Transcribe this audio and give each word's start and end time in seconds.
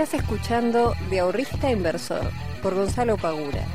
Estás 0.00 0.22
escuchando 0.22 0.94
De 1.10 1.20
Ahorrista 1.20 1.70
Inversor 1.70 2.22
por 2.62 2.74
Gonzalo 2.74 3.18
Pagura, 3.18 3.66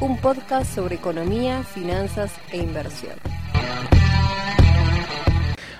un 0.00 0.18
podcast 0.18 0.74
sobre 0.74 0.96
economía, 0.96 1.62
finanzas 1.62 2.30
e 2.50 2.58
inversión. 2.58 3.14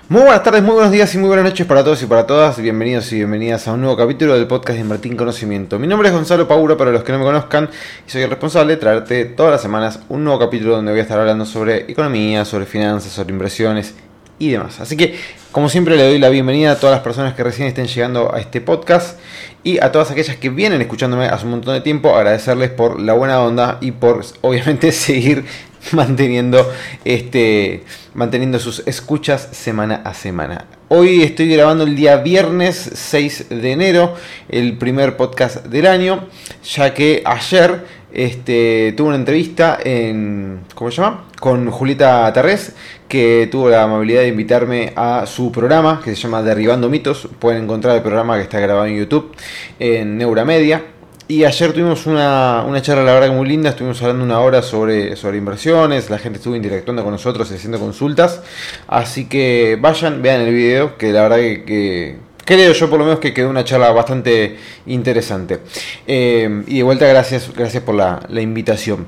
Muy 0.09 0.23
buenas 0.23 0.41
tardes, 0.41 0.63
muy 0.63 0.73
buenos 0.73 0.91
días 0.91 1.13
y 1.13 1.19
muy 1.19 1.27
buenas 1.27 1.45
noches 1.45 1.67
para 1.67 1.83
todos 1.83 2.01
y 2.01 2.07
para 2.07 2.25
todas. 2.25 2.59
Bienvenidos 2.59 3.13
y 3.13 3.17
bienvenidas 3.17 3.67
a 3.67 3.73
un 3.73 3.81
nuevo 3.81 3.95
capítulo 3.95 4.33
del 4.33 4.47
podcast 4.47 4.77
de 4.77 4.81
Invertir 4.81 5.15
Conocimiento. 5.15 5.77
Mi 5.77 5.85
nombre 5.85 6.09
es 6.09 6.15
Gonzalo 6.15 6.47
Pagura, 6.47 6.75
para 6.75 6.91
los 6.91 7.03
que 7.03 7.11
no 7.11 7.19
me 7.19 7.25
conozcan, 7.25 7.69
y 8.07 8.09
soy 8.09 8.23
el 8.23 8.31
responsable 8.31 8.73
de 8.73 8.79
traerte 8.79 9.25
todas 9.25 9.51
las 9.51 9.61
semanas 9.61 9.99
un 10.09 10.23
nuevo 10.23 10.39
capítulo 10.39 10.75
donde 10.75 10.91
voy 10.91 11.01
a 11.01 11.03
estar 11.03 11.19
hablando 11.19 11.45
sobre 11.45 11.91
economía, 11.91 12.45
sobre 12.45 12.65
finanzas, 12.65 13.11
sobre 13.11 13.31
inversiones 13.31 13.93
y 14.39 14.51
demás. 14.51 14.79
Así 14.79 14.97
que, 14.97 15.15
como 15.51 15.69
siempre, 15.69 15.95
le 15.95 16.03
doy 16.03 16.19
la 16.19 16.29
bienvenida 16.29 16.71
a 16.71 16.79
todas 16.79 16.95
las 16.95 17.03
personas 17.03 17.33
que 17.33 17.43
recién 17.43 17.67
estén 17.67 17.87
llegando 17.87 18.33
a 18.33 18.39
este 18.39 18.61
podcast 18.61 19.19
y 19.63 19.81
a 19.81 19.91
todas 19.91 20.11
aquellas 20.11 20.37
que 20.37 20.49
vienen 20.49 20.81
escuchándome 20.81 21.25
hace 21.25 21.45
un 21.45 21.51
montón 21.51 21.73
de 21.73 21.81
tiempo, 21.81 22.15
agradecerles 22.15 22.69
por 22.71 22.99
la 22.99 23.13
buena 23.13 23.41
onda 23.41 23.77
y 23.81 23.91
por, 23.91 24.25
obviamente, 24.41 24.91
seguir 24.91 25.45
manteniendo, 25.91 26.71
este, 27.03 27.83
manteniendo 28.13 28.59
sus 28.59 28.83
escuchas 28.85 29.49
semana 29.51 30.01
a 30.03 30.13
semana. 30.13 30.65
Hoy 30.87 31.23
estoy 31.23 31.49
grabando 31.49 31.83
el 31.83 31.95
día 31.95 32.17
viernes 32.17 32.91
6 32.93 33.47
de 33.49 33.71
enero, 33.71 34.15
el 34.49 34.77
primer 34.77 35.17
podcast 35.17 35.65
del 35.65 35.87
año, 35.87 36.27
ya 36.63 36.93
que 36.93 37.21
ayer 37.25 37.85
este, 38.13 38.93
tuve 38.95 39.07
una 39.07 39.17
entrevista 39.17 39.77
en, 39.83 40.61
¿cómo 40.75 40.91
se 40.91 41.01
llama? 41.01 41.25
Con 41.43 41.69
Julieta 41.69 42.31
Terrés, 42.31 42.71
que 43.09 43.49
tuvo 43.51 43.67
la 43.67 43.83
amabilidad 43.83 44.21
de 44.21 44.29
invitarme 44.29 44.93
a 44.95 45.25
su 45.25 45.51
programa, 45.51 45.99
que 46.01 46.15
se 46.15 46.21
llama 46.21 46.41
Derribando 46.41 46.87
Mitos. 46.87 47.27
Pueden 47.37 47.65
encontrar 47.65 47.97
el 47.97 48.01
programa 48.01 48.37
que 48.37 48.43
está 48.43 48.61
grabado 48.61 48.85
en 48.85 48.97
YouTube, 48.97 49.35
en 49.77 50.17
Neuramedia. 50.17 50.85
Y 51.27 51.43
ayer 51.43 51.73
tuvimos 51.73 52.05
una, 52.05 52.65
charla, 52.81 53.03
la 53.03 53.13
verdad, 53.15 53.35
muy 53.35 53.45
linda. 53.45 53.71
Estuvimos 53.71 54.01
hablando 54.01 54.23
una 54.23 54.39
hora 54.39 54.61
sobre, 54.61 55.17
sobre 55.17 55.37
inversiones. 55.37 56.09
La 56.09 56.17
gente 56.17 56.37
estuvo 56.37 56.55
interactuando 56.55 57.03
con 57.03 57.11
nosotros 57.11 57.51
y 57.51 57.55
haciendo 57.55 57.77
consultas. 57.77 58.41
Así 58.87 59.25
que 59.25 59.77
vayan, 59.81 60.21
vean 60.21 60.39
el 60.39 60.53
video, 60.53 60.97
que 60.97 61.11
la 61.11 61.23
verdad 61.23 61.39
que, 61.65 62.19
creo 62.45 62.71
yo 62.71 62.89
por 62.89 62.99
lo 62.99 63.03
menos 63.03 63.19
que 63.19 63.33
quedó 63.33 63.49
una 63.49 63.65
charla 63.65 63.91
bastante 63.91 64.59
interesante. 64.85 65.59
Eh, 66.07 66.63
y 66.67 66.77
de 66.77 66.83
vuelta, 66.83 67.05
gracias, 67.05 67.51
gracias 67.53 67.83
por 67.83 67.95
la, 67.95 68.21
invitación. 68.39 69.07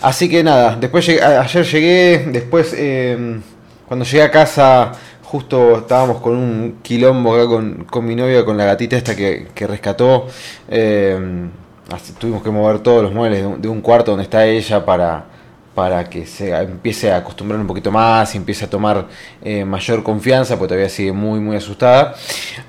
Así 0.00 0.28
que 0.28 0.44
nada, 0.44 0.76
después 0.76 1.08
ayer 1.08 1.64
llegué, 1.64 2.24
después 2.30 2.74
eh, 2.76 3.40
cuando 3.86 4.04
llegué 4.04 4.22
a 4.22 4.30
casa 4.30 4.92
justo 5.24 5.78
estábamos 5.78 6.20
con 6.22 6.36
un 6.36 6.78
quilombo 6.82 7.34
acá 7.34 7.46
con, 7.46 8.06
mi 8.06 8.14
novia, 8.16 8.44
con 8.44 8.56
la 8.56 8.64
gatita 8.64 8.96
esta 8.96 9.14
que, 9.14 9.48
rescató. 9.66 10.26
Eh, 10.68 11.18
tuvimos 12.18 12.42
que 12.42 12.50
mover 12.50 12.78
todos 12.80 13.02
los 13.02 13.12
muebles 13.12 13.44
de 13.60 13.68
un 13.68 13.80
cuarto 13.80 14.12
donde 14.12 14.24
está 14.24 14.46
ella 14.46 14.84
para, 14.84 15.26
para 15.78 16.10
que 16.10 16.26
se 16.26 16.52
empiece 16.52 17.12
a 17.12 17.18
acostumbrar 17.18 17.60
un 17.60 17.68
poquito 17.68 17.92
más 17.92 18.34
y 18.34 18.36
empiece 18.36 18.64
a 18.64 18.68
tomar 18.68 19.06
eh, 19.40 19.64
mayor 19.64 20.02
confianza, 20.02 20.56
porque 20.56 20.70
todavía 20.70 20.88
sigue 20.88 21.12
muy, 21.12 21.38
muy 21.38 21.54
asustada. 21.54 22.16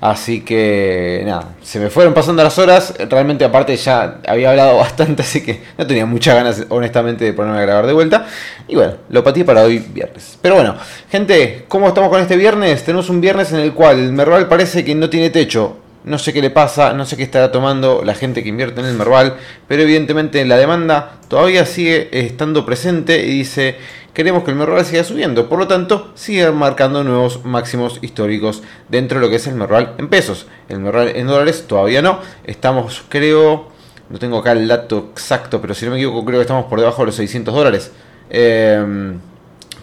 Así 0.00 0.42
que, 0.42 1.24
nada, 1.26 1.56
se 1.60 1.80
me 1.80 1.90
fueron 1.90 2.14
pasando 2.14 2.44
las 2.44 2.56
horas. 2.60 2.94
Realmente, 3.10 3.44
aparte, 3.44 3.76
ya 3.76 4.20
había 4.28 4.50
hablado 4.50 4.76
bastante, 4.86 5.22
así 5.22 5.42
que 5.42 5.60
no 5.76 5.88
tenía 5.88 6.06
muchas 6.06 6.36
ganas, 6.36 6.64
honestamente, 6.68 7.24
de 7.24 7.32
ponerme 7.32 7.58
a 7.58 7.62
grabar 7.62 7.88
de 7.88 7.94
vuelta. 7.94 8.26
Y 8.68 8.76
bueno, 8.76 8.92
lo 9.08 9.24
patí 9.24 9.42
para 9.42 9.62
hoy 9.62 9.80
viernes. 9.80 10.38
Pero 10.40 10.54
bueno, 10.54 10.76
gente, 11.10 11.64
¿cómo 11.66 11.88
estamos 11.88 12.10
con 12.10 12.20
este 12.20 12.36
viernes? 12.36 12.84
Tenemos 12.84 13.10
un 13.10 13.20
viernes 13.20 13.50
en 13.50 13.58
el 13.58 13.74
cual 13.74 13.98
el 13.98 14.12
Merval 14.12 14.46
parece 14.46 14.84
que 14.84 14.94
no 14.94 15.10
tiene 15.10 15.30
techo. 15.30 15.78
No 16.02 16.18
sé 16.18 16.32
qué 16.32 16.40
le 16.40 16.50
pasa, 16.50 16.94
no 16.94 17.04
sé 17.04 17.16
qué 17.16 17.22
estará 17.22 17.52
tomando 17.52 18.02
la 18.04 18.14
gente 18.14 18.42
que 18.42 18.48
invierte 18.48 18.80
en 18.80 18.86
el 18.86 18.94
Merval, 18.94 19.36
pero 19.68 19.82
evidentemente 19.82 20.44
la 20.46 20.56
demanda 20.56 21.18
todavía 21.28 21.66
sigue 21.66 22.08
estando 22.12 22.64
presente 22.64 23.26
y 23.26 23.30
dice, 23.30 23.76
queremos 24.14 24.42
que 24.42 24.50
el 24.50 24.56
Merval 24.56 24.84
siga 24.86 25.04
subiendo, 25.04 25.48
por 25.48 25.58
lo 25.58 25.68
tanto, 25.68 26.10
sigue 26.14 26.50
marcando 26.52 27.04
nuevos 27.04 27.44
máximos 27.44 27.98
históricos 28.00 28.62
dentro 28.88 29.18
de 29.18 29.26
lo 29.26 29.30
que 29.30 29.36
es 29.36 29.46
el 29.46 29.56
Merval 29.56 29.94
en 29.98 30.08
pesos. 30.08 30.46
El 30.68 30.80
Merval 30.80 31.08
en 31.14 31.26
dólares 31.26 31.66
todavía 31.66 32.00
no, 32.00 32.20
estamos 32.44 33.04
creo, 33.08 33.68
no 34.08 34.18
tengo 34.18 34.38
acá 34.38 34.52
el 34.52 34.66
dato 34.66 35.10
exacto, 35.12 35.60
pero 35.60 35.74
si 35.74 35.84
no 35.84 35.92
me 35.92 35.98
equivoco 35.98 36.24
creo 36.24 36.38
que 36.38 36.42
estamos 36.42 36.64
por 36.64 36.80
debajo 36.80 37.02
de 37.02 37.06
los 37.06 37.14
600 37.16 37.54
dólares. 37.54 37.92
Em, 38.30 39.18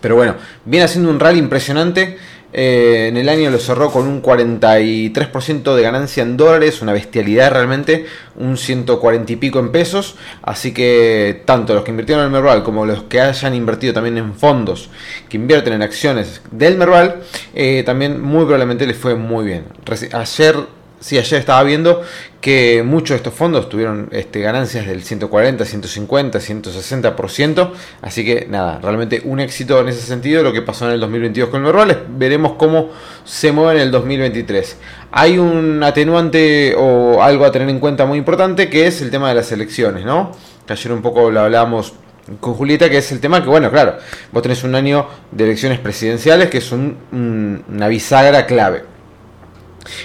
pero 0.02 0.16
bueno, 0.16 0.36
viene 0.66 0.86
haciendo 0.86 1.10
un 1.10 1.20
rally 1.20 1.40
impresionante. 1.40 2.18
Eh, 2.54 3.08
en 3.10 3.18
el 3.18 3.30
año 3.30 3.50
lo 3.50 3.60
cerró 3.60 3.92
con 3.92 4.08
un 4.08 4.22
43% 4.22 5.76
de 5.76 5.82
ganancia 5.82 6.24
en 6.24 6.38
dólares, 6.38 6.82
una 6.82 6.94
bestialidad 6.94 7.52
realmente, 7.52 8.06
un 8.36 8.58
140 8.58 9.34
y 9.34 9.36
pico 9.36 9.60
en 9.60 9.72
pesos. 9.72 10.16
Así 10.42 10.74
que 10.74 11.44
tanto 11.46 11.74
los 11.74 11.84
que 11.84 11.92
invirtieron 11.92 12.24
en 12.24 12.28
el 12.28 12.32
Merval 12.32 12.64
como 12.64 12.86
los 12.86 13.04
que 13.04 13.22
hayan 13.22 13.54
invertido 13.54 13.94
también 13.94 14.18
en 14.18 14.34
fondos 14.34 14.90
que 15.30 15.38
invierten 15.38 15.74
en 15.74 15.82
acciones 15.82 16.42
del 16.52 16.78
Merval, 16.78 17.18
eh, 17.54 17.84
también 17.86 18.22
muy 18.22 18.46
probablemente 18.46 18.88
les 18.88 18.98
fue 18.98 19.16
muy 19.16 19.46
bien. 19.46 19.66
Ayer 20.14 20.77
Sí, 21.00 21.16
ayer 21.20 21.40
estaba 21.40 21.62
viendo 21.62 22.02
que 22.42 22.82
muchos 22.84 23.10
de 23.10 23.16
estos 23.18 23.34
fondos 23.36 23.70
tuvieron 23.70 24.10
este, 24.12 24.40
ganancias 24.40 24.88
del 24.88 25.04
140, 25.04 25.64
150, 25.64 26.40
160%. 26.40 27.72
Así 28.02 28.26
que 28.26 28.48
nada, 28.50 28.80
realmente 28.82 29.22
un 29.24 29.40
éxito 29.40 29.80
en 29.80 29.90
ese 29.90 30.02
sentido. 30.02 30.42
Lo 30.42 30.52
que 30.52 30.64
pasó 30.64 30.88
en 30.88 30.94
el 30.94 31.00
2022 31.00 31.50
con 31.50 31.60
el 31.60 31.68
Merval. 31.68 32.06
Veremos 32.10 32.54
cómo 32.54 32.90
se 33.24 33.52
mueve 33.52 33.80
en 33.80 33.88
el 33.88 33.92
2023. 33.92 34.78
Hay 35.12 35.38
un 35.38 35.84
atenuante 35.84 36.74
o 36.76 37.22
algo 37.22 37.46
a 37.46 37.52
tener 37.52 37.70
en 37.70 37.80
cuenta 37.80 38.08
muy 38.08 38.18
importante 38.18 38.68
que 38.68 38.88
es 38.88 39.00
el 39.02 39.12
tema 39.12 39.30
de 39.30 39.36
las 39.36 39.52
elecciones, 39.52 40.04
¿no? 40.04 40.32
Que 40.66 40.74
ayer 40.74 40.92
un 40.92 41.04
poco 41.04 41.30
lo 41.30 41.42
hablábamos 41.42 41.94
con 42.40 42.56
Julieta, 42.56 42.90
que 42.90 42.98
es 42.98 43.12
el 43.12 43.20
tema 43.20 43.44
que, 43.44 43.50
bueno, 43.50 43.70
claro, 43.70 43.98
vos 44.32 44.42
tenés 44.42 44.64
un 44.64 44.74
año 44.74 45.08
de 45.32 45.44
elecciones 45.44 45.80
presidenciales 45.80 46.50
que 46.50 46.58
es 46.58 46.72
una 46.72 47.88
bisagra 47.88 48.48
clave 48.48 48.97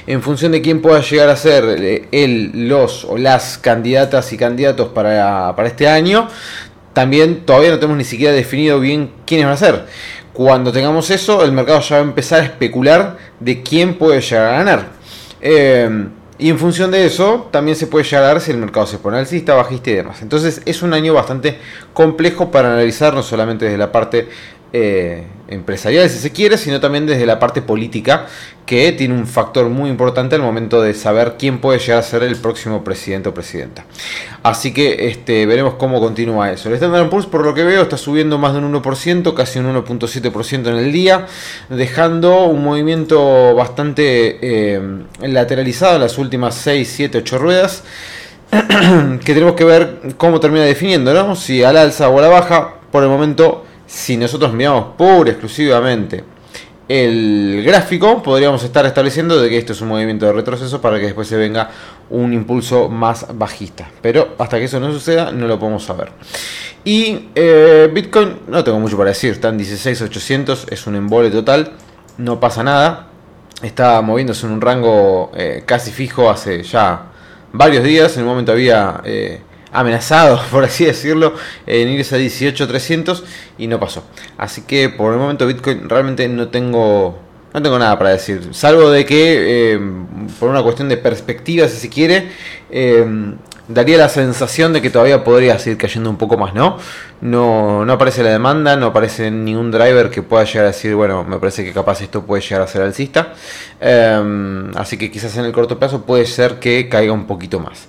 en 0.07 0.23
función 0.23 0.53
de 0.53 0.63
quién 0.63 0.81
pueda 0.83 1.01
llegar 1.01 1.29
a 1.29 1.37
ser 1.37 1.65
eh, 1.65 2.09
el, 2.13 2.69
los 2.69 3.05
o 3.05 3.17
las 3.17 3.59
candidatas 3.59 4.33
y 4.33 4.37
candidatos 4.37 4.89
para, 4.89 5.55
este 5.65 5.89
año, 5.89 6.29
también 6.93 7.47
todavía 7.47 7.71
no 7.71 7.77
tenemos 7.77 7.97
ni 7.97 8.05
siquiera 8.05 8.33
definido 8.33 8.81
bien 8.81 9.11
quiénes 9.27 9.47
van 9.47 9.55
a 9.55 9.57
ser. 9.57 9.87
Cuando 10.33 10.73
tengamos 10.73 11.11
eso, 11.11 11.45
el 11.45 11.53
mercado 11.53 11.81
ya 11.81 11.97
va 11.97 12.03
a 12.03 12.05
empezar 12.05 12.41
a 12.41 12.45
especular 12.45 13.19
de 13.41 13.63
quién 13.63 13.95
puede 13.95 14.21
llegar 14.21 14.47
a 14.47 14.59
ganar. 14.59 14.87
Eh, 15.41 16.07
y 16.43 16.51
en 16.51 16.59
función 16.59 16.91
de 16.91 17.07
eso, 17.07 17.49
también 17.53 17.77
se 17.77 17.87
puede 17.87 18.05
llegar 18.05 18.25
a 18.25 18.27
dar 18.27 18.41
si 18.41 18.51
el 18.51 18.57
mercado 18.57 18.85
se 18.87 18.99
pone 18.99 19.17
alcista, 19.17 19.55
bajista 19.55 19.91
y 19.91 19.95
demás. 19.95 20.23
Entonces 20.23 20.61
es 20.65 20.83
un 20.83 20.93
año 20.93 21.15
bastante 21.15 21.59
complejo 21.93 22.51
para 22.51 22.73
analizar, 22.73 23.15
no 23.15 23.23
solamente 23.23 23.67
desde 23.67 23.79
la 23.79 23.93
parte 23.93 24.29
eh, 24.73 25.27
empresarial, 25.49 26.09
si 26.09 26.19
se 26.19 26.31
quiere, 26.31 26.57
sino 26.57 26.81
también 26.81 27.07
desde 27.07 27.27
la 27.27 27.39
parte 27.39 27.61
política, 27.61 28.27
que 28.65 28.93
tiene 28.93 29.15
un 29.15 29.27
factor 29.27 29.69
muy 29.69 29.91
importante 29.91 30.35
al 30.35 30.41
momento 30.41 30.81
de 30.81 30.95
saber 30.95 31.35
quién 31.39 31.59
puede 31.59 31.79
llegar 31.79 31.99
a 31.99 32.03
ser 32.03 32.23
el 32.23 32.37
próximo 32.37 32.83
presidente 32.83 33.29
o 33.29 33.35
presidenta. 33.35 33.85
Así 34.43 34.73
que 34.73 35.09
este, 35.09 35.45
veremos 35.45 35.75
cómo 35.75 36.01
continúa 36.01 36.51
eso. 36.51 36.69
El 36.69 36.77
Standard 36.77 37.11
Poor's, 37.11 37.27
por 37.27 37.45
lo 37.45 37.53
que 37.53 37.65
veo, 37.65 37.83
está 37.83 37.99
subiendo 37.99 38.39
más 38.39 38.55
de 38.55 38.61
un 38.61 38.73
1%, 38.73 39.35
casi 39.35 39.59
un 39.59 39.75
1.7% 39.75 40.69
en 40.69 40.77
el 40.77 40.91
día, 40.91 41.27
dejando 41.69 42.45
un 42.45 42.65
movimiento 42.65 43.55
bastante 43.55 44.39
eh, 44.41 44.81
lateralizado 45.21 45.97
en 45.97 46.01
las 46.01 46.17
últimas 46.17 46.55
6, 46.55 46.91
7, 46.97 47.19
8 47.19 47.39
ruedas. 47.39 47.85
que 48.51 49.35
tenemos 49.35 49.55
que 49.55 49.65
ver 49.65 50.15
cómo 50.19 50.41
termina 50.41 50.65
definiendo, 50.65 51.13
¿no? 51.15 51.37
Si 51.37 51.63
al 51.63 51.77
alza 51.77 52.09
o 52.09 52.19
a 52.19 52.23
la 52.23 52.29
baja, 52.29 52.75
por 52.91 53.03
el 53.03 53.09
momento 53.09 53.65
si 53.93 54.17
nosotros 54.17 54.55
miramos 54.55 54.95
pura 54.97 55.33
exclusivamente 55.33 56.25
el 56.89 57.63
gráfico, 57.63 58.23
podríamos 58.23 58.65
estar 58.65 58.87
estableciendo 58.87 59.41
de 59.41 59.51
que 59.51 59.59
esto 59.59 59.75
es 59.75 59.83
un 59.83 59.89
movimiento 59.89 60.25
de 60.25 60.33
retroceso 60.33 60.81
para 60.81 60.99
que 60.99 61.05
después 61.05 61.29
se 61.29 61.37
venga 61.37 61.71
un 62.09 62.33
impulso 62.33 62.89
más 62.89 63.27
bajista. 63.35 63.91
Pero 64.01 64.35
hasta 64.39 64.59
que 64.59 64.65
eso 64.65 64.81
no 64.81 64.91
suceda, 64.93 65.31
no 65.31 65.47
lo 65.47 65.59
podemos 65.59 65.85
saber. 65.85 66.11
Y 66.85 67.29
eh, 67.35 67.91
Bitcoin, 67.93 68.39
no 68.49 68.65
tengo 68.65 68.81
mucho 68.81 68.97
para 68.97 69.11
decir, 69.11 69.33
está 69.33 69.51
en 69.51 69.59
16.800, 69.59 70.73
es 70.73 70.87
un 70.87 70.97
embole 70.97 71.31
total, 71.31 71.73
no 72.17 72.41
pasa 72.41 72.63
nada. 72.63 73.09
Está 73.63 74.01
moviéndose 74.01 74.47
en 74.47 74.53
un 74.55 74.61
rango 74.63 75.31
eh, 75.37 75.65
casi 75.67 75.91
fijo 75.93 76.31
hace 76.31 76.63
ya 76.63 77.11
varios 77.53 77.85
días. 77.85 78.17
En 78.17 78.23
un 78.23 78.31
momento 78.31 78.53
había 78.53 79.03
eh, 79.05 79.43
amenazado, 79.73 80.41
por 80.51 80.65
así 80.65 80.85
decirlo, 80.85 81.35
en 81.67 81.89
irse 81.89 82.15
a 82.15 82.19
18.300 82.19 83.23
y 83.59 83.67
no 83.67 83.81
pasó. 83.81 84.05
Así 84.37 84.63
que 84.63 84.89
por 84.89 85.13
el 85.13 85.19
momento 85.19 85.47
Bitcoin 85.47 85.89
realmente 85.89 86.29
no 86.29 86.49
tengo, 86.49 87.19
no 87.53 87.63
tengo 87.63 87.79
nada 87.79 87.99
para 87.99 88.11
decir, 88.11 88.49
salvo 88.53 88.91
de 88.91 89.05
que 89.05 89.75
eh, 89.75 89.81
por 90.39 90.51
una 90.51 90.63
cuestión 90.63 90.89
de 90.89 90.97
perspectiva, 90.97 91.69
si 91.69 91.77
se 91.79 91.89
quiere, 91.89 92.29
eh, 92.71 93.35
daría 93.69 93.97
la 93.99 94.09
sensación 94.09 94.73
de 94.73 94.83
que 94.83 94.91
todavía 94.91 95.23
podría 95.25 95.59
seguir 95.59 95.79
cayendo 95.79 96.11
un 96.11 96.17
poco 96.17 96.37
más, 96.37 96.55
¿no? 96.55 96.79
No, 97.21 97.85
no 97.85 97.93
aparece 97.93 98.23
la 98.23 98.31
demanda, 98.31 98.77
no 98.77 98.87
aparece 98.87 99.31
ningún 99.31 99.71
driver 99.71 100.11
que 100.11 100.23
pueda 100.23 100.45
llegar 100.45 100.65
a 100.65 100.69
decir, 100.69 100.95
bueno, 100.95 101.25
me 101.25 101.39
parece 101.39 101.65
que 101.65 101.73
capaz 101.73 102.01
esto 102.01 102.23
puede 102.25 102.43
llegar 102.43 102.63
a 102.63 102.67
ser 102.67 102.83
alcista. 102.83 103.35
Em, 103.81 104.77
así 104.77 104.97
que 104.97 105.11
quizás 105.11 105.37
en 105.37 105.45
el 105.45 105.53
corto 105.53 105.79
plazo 105.79 106.03
puede 106.03 106.27
ser 106.27 106.59
que 106.59 106.89
caiga 106.89 107.13
un 107.13 107.27
poquito 107.27 107.61
más. 107.61 107.87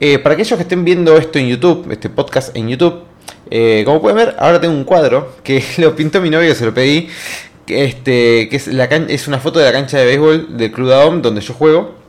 Eh, 0.00 0.18
para 0.18 0.34
aquellos 0.34 0.56
que 0.56 0.62
estén 0.62 0.84
viendo 0.84 1.16
esto 1.16 1.38
en 1.38 1.48
YouTube, 1.48 1.90
este 1.90 2.08
podcast 2.08 2.56
en 2.56 2.68
YouTube, 2.68 3.02
eh, 3.50 3.82
como 3.84 4.00
pueden 4.00 4.16
ver, 4.16 4.36
ahora 4.38 4.60
tengo 4.60 4.74
un 4.74 4.84
cuadro 4.84 5.36
que 5.42 5.62
lo 5.78 5.94
pintó 5.96 6.20
mi 6.20 6.30
novio, 6.30 6.54
se 6.54 6.64
lo 6.64 6.74
pedí. 6.74 7.08
Este, 7.66 8.48
que 8.48 8.56
es, 8.56 8.68
la 8.68 8.84
es 8.84 9.26
una 9.26 9.40
foto 9.40 9.58
de 9.58 9.64
la 9.64 9.72
cancha 9.72 9.98
de 9.98 10.06
béisbol 10.06 10.56
del 10.56 10.70
Club 10.70 10.88
Daom 10.88 11.20
donde 11.22 11.40
yo 11.40 11.52
juego. 11.54 12.05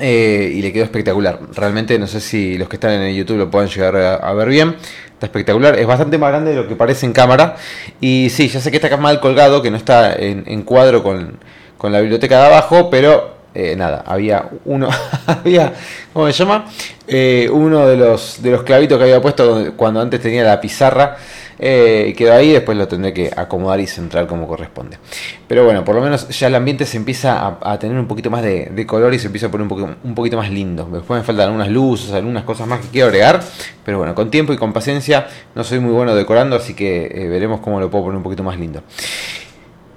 Eh, 0.00 0.52
y 0.54 0.62
le 0.62 0.72
quedó 0.72 0.84
espectacular. 0.84 1.38
Realmente 1.54 1.98
no 1.98 2.06
sé 2.06 2.20
si 2.20 2.58
los 2.58 2.68
que 2.68 2.76
están 2.76 2.92
en 2.92 3.02
el 3.02 3.14
YouTube 3.14 3.38
lo 3.38 3.50
pueden 3.50 3.68
llegar 3.68 3.96
a, 3.96 4.32
ver 4.32 4.48
bien. 4.48 4.76
Está 5.12 5.26
espectacular. 5.26 5.78
Es 5.78 5.86
bastante 5.86 6.18
más 6.18 6.30
grande 6.30 6.50
de 6.50 6.56
lo 6.56 6.68
que 6.68 6.74
parece 6.74 7.06
en 7.06 7.12
cámara. 7.12 7.56
Y 8.00 8.28
sí, 8.30 8.48
ya 8.48 8.60
sé 8.60 8.70
que 8.70 8.78
está 8.78 8.96
mal 8.96 9.20
colgado, 9.20 9.62
que 9.62 9.70
no 9.70 9.76
está 9.76 10.14
en, 10.14 10.62
cuadro 10.62 11.02
con, 11.02 11.38
la 11.82 12.00
biblioteca 12.00 12.40
de 12.40 12.46
abajo, 12.46 12.88
pero 12.88 13.34
eh, 13.54 13.76
nada, 13.76 14.02
había 14.06 14.48
uno, 14.64 14.88
había, 15.26 15.74
¿cómo 16.14 16.26
se 16.26 16.32
llama? 16.32 16.64
Eh, 17.06 17.46
uno 17.52 17.86
de 17.86 17.96
los, 17.98 18.42
de 18.42 18.50
los 18.50 18.62
clavitos 18.62 18.96
que 18.96 19.04
había 19.04 19.20
puesto 19.20 19.74
cuando 19.76 20.00
antes 20.00 20.18
tenía 20.22 20.44
la 20.44 20.58
pizarra 20.62 21.18
eh, 21.58 22.14
quedó 22.16 22.34
ahí, 22.34 22.52
después 22.52 22.76
lo 22.76 22.88
tendré 22.88 23.12
que 23.12 23.30
acomodar 23.34 23.80
y 23.80 23.86
centrar 23.86 24.26
como 24.26 24.48
corresponde. 24.48 24.98
Pero 25.46 25.64
bueno, 25.64 25.84
por 25.84 25.94
lo 25.94 26.00
menos 26.00 26.28
ya 26.28 26.48
el 26.48 26.54
ambiente 26.54 26.84
se 26.86 26.96
empieza 26.96 27.58
a, 27.60 27.78
tener 27.78 27.98
un 27.98 28.06
poquito 28.06 28.30
más 28.30 28.42
de, 28.42 28.86
color 28.86 29.14
y 29.14 29.18
se 29.18 29.26
empieza 29.26 29.46
a 29.46 29.50
poner 29.50 29.66
un, 30.04 30.14
poquito 30.14 30.36
más 30.36 30.50
lindo. 30.50 30.88
Después 30.90 31.20
me 31.20 31.24
faltan 31.24 31.46
algunas 31.46 31.68
luces, 31.68 32.12
algunas 32.12 32.44
cosas 32.44 32.66
más 32.66 32.80
que 32.80 32.88
quiero 32.88 33.08
agregar, 33.08 33.42
pero 33.84 33.98
bueno, 33.98 34.14
con 34.14 34.30
tiempo 34.30 34.52
y 34.52 34.56
con 34.56 34.72
paciencia 34.72 35.26
no 35.54 35.64
soy 35.64 35.78
muy 35.78 35.92
bueno 35.92 36.14
decorando, 36.14 36.56
así 36.56 36.74
que 36.74 37.06
eh, 37.06 37.28
veremos 37.28 37.60
cómo 37.60 37.80
lo 37.80 37.90
puedo 37.90 38.04
poner 38.04 38.16
un 38.16 38.24
poquito 38.24 38.42
más 38.42 38.58
lindo. 38.58 38.82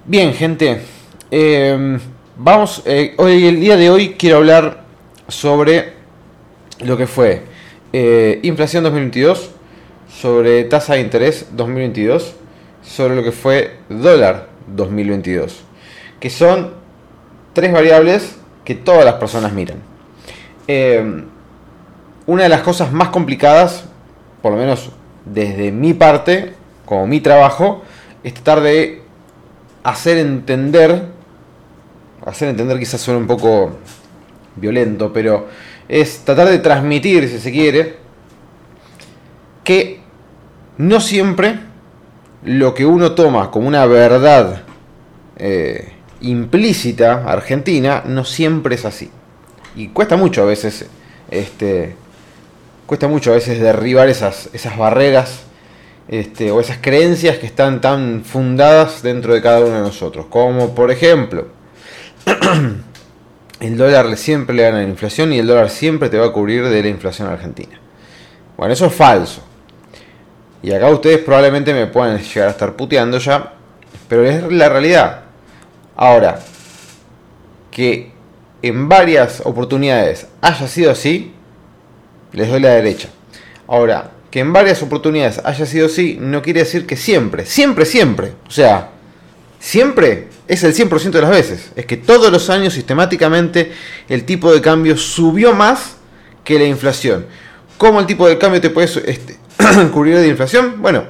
Bien, 0.04 0.32
gente, 0.32 0.80
em, 1.30 1.98
vamos, 2.36 2.82
eh, 2.86 3.14
hoy 3.18 3.46
el 3.46 3.60
día 3.60 3.76
de 3.76 3.90
hoy 3.90 4.14
quiero 4.18 4.38
hablar 4.38 4.84
sobre 5.26 5.92
lo 6.84 6.96
que 6.96 7.06
fue 7.06 7.42
inflación 8.42 8.84
2022 8.84 9.57
sobre 10.20 10.64
tasa 10.64 10.94
de 10.94 11.00
interés 11.00 11.46
2022, 11.52 12.34
sobre 12.82 13.14
lo 13.14 13.22
que 13.22 13.30
fue 13.30 13.76
dólar 13.88 14.48
2022, 14.66 15.62
que 16.18 16.28
son 16.28 16.72
tres 17.52 17.72
variables 17.72 18.36
que 18.64 18.74
todas 18.74 19.04
las 19.04 19.14
personas 19.14 19.52
miran. 19.52 19.78
Eh, 20.66 21.22
una 22.26 22.42
de 22.42 22.48
las 22.48 22.62
cosas 22.62 22.92
más 22.92 23.10
complicadas, 23.10 23.84
por 24.42 24.52
lo 24.52 24.58
menos 24.58 24.90
desde 25.24 25.70
mi 25.70 25.94
parte, 25.94 26.52
como 26.84 27.06
mi 27.06 27.20
trabajo, 27.20 27.82
es 28.24 28.34
tratar 28.34 28.62
de 28.62 29.02
hacer 29.84 30.18
entender, 30.18 31.04
hacer 32.26 32.48
entender 32.48 32.78
quizás 32.78 33.00
suena 33.00 33.20
un 33.20 33.28
poco 33.28 33.78
violento, 34.56 35.12
pero 35.12 35.46
es 35.88 36.24
tratar 36.24 36.48
de 36.48 36.58
transmitir, 36.58 37.28
si 37.28 37.38
se 37.38 37.52
quiere, 37.52 37.96
que 39.62 39.97
no 40.78 41.00
siempre 41.00 41.58
lo 42.44 42.74
que 42.74 42.86
uno 42.86 43.12
toma 43.12 43.50
como 43.50 43.68
una 43.68 43.84
verdad 43.86 44.62
eh, 45.36 45.92
implícita 46.20 47.24
argentina, 47.24 48.02
no 48.06 48.24
siempre 48.24 48.76
es 48.76 48.84
así. 48.84 49.10
Y 49.76 49.88
cuesta 49.88 50.16
mucho 50.16 50.42
a 50.42 50.46
veces, 50.46 50.86
este, 51.30 51.96
cuesta 52.86 53.08
mucho 53.08 53.32
a 53.32 53.34
veces 53.34 53.60
derribar 53.60 54.08
esas, 54.08 54.50
esas 54.52 54.76
barreras 54.76 55.40
este, 56.08 56.50
o 56.50 56.60
esas 56.60 56.78
creencias 56.80 57.38
que 57.38 57.46
están 57.46 57.80
tan 57.80 58.24
fundadas 58.24 59.02
dentro 59.02 59.34
de 59.34 59.42
cada 59.42 59.60
uno 59.60 59.74
de 59.74 59.80
nosotros. 59.80 60.26
Como 60.26 60.74
por 60.74 60.90
ejemplo, 60.90 61.48
el 63.60 63.76
dólar 63.76 64.16
siempre 64.16 64.54
le 64.54 64.62
gana 64.62 64.78
la 64.78 64.88
inflación 64.88 65.32
y 65.32 65.38
el 65.38 65.46
dólar 65.46 65.70
siempre 65.70 66.08
te 66.08 66.18
va 66.18 66.26
a 66.26 66.32
cubrir 66.32 66.68
de 66.68 66.82
la 66.82 66.88
inflación 66.88 67.28
argentina. 67.28 67.78
Bueno, 68.56 68.72
eso 68.72 68.86
es 68.86 68.94
falso. 68.94 69.47
Y 70.62 70.72
acá 70.72 70.88
ustedes 70.88 71.18
probablemente 71.18 71.72
me 71.72 71.86
puedan 71.86 72.18
llegar 72.18 72.48
a 72.48 72.52
estar 72.52 72.74
puteando 72.74 73.18
ya, 73.18 73.54
pero 74.08 74.24
es 74.24 74.50
la 74.50 74.68
realidad. 74.68 75.22
Ahora, 75.96 76.40
que 77.70 78.12
en 78.62 78.88
varias 78.88 79.42
oportunidades 79.44 80.26
haya 80.40 80.66
sido 80.66 80.90
así, 80.90 81.32
les 82.32 82.48
doy 82.48 82.60
la 82.60 82.70
derecha. 82.70 83.08
Ahora, 83.66 84.10
que 84.30 84.40
en 84.40 84.52
varias 84.52 84.82
oportunidades 84.82 85.40
haya 85.44 85.64
sido 85.64 85.86
así, 85.86 86.18
no 86.20 86.42
quiere 86.42 86.60
decir 86.60 86.86
que 86.86 86.96
siempre, 86.96 87.46
siempre, 87.46 87.86
siempre. 87.86 88.32
O 88.46 88.50
sea, 88.50 88.90
siempre 89.58 90.28
es 90.46 90.64
el 90.64 90.74
100% 90.74 91.10
de 91.10 91.20
las 91.22 91.30
veces. 91.30 91.72
Es 91.76 91.86
que 91.86 91.96
todos 91.96 92.30
los 92.30 92.50
años 92.50 92.74
sistemáticamente 92.74 93.72
el 94.08 94.24
tipo 94.24 94.52
de 94.52 94.60
cambio 94.60 94.96
subió 94.96 95.54
más 95.54 95.96
que 96.44 96.58
la 96.58 96.64
inflación. 96.64 97.26
¿Cómo 97.76 98.00
el 98.00 98.06
tipo 98.06 98.28
de 98.28 98.38
cambio 98.38 98.60
te 98.60 98.70
puede 98.70 98.86
este, 98.86 99.37
cubrir 99.92 100.16
de 100.16 100.28
inflación? 100.28 100.80
Bueno, 100.80 101.04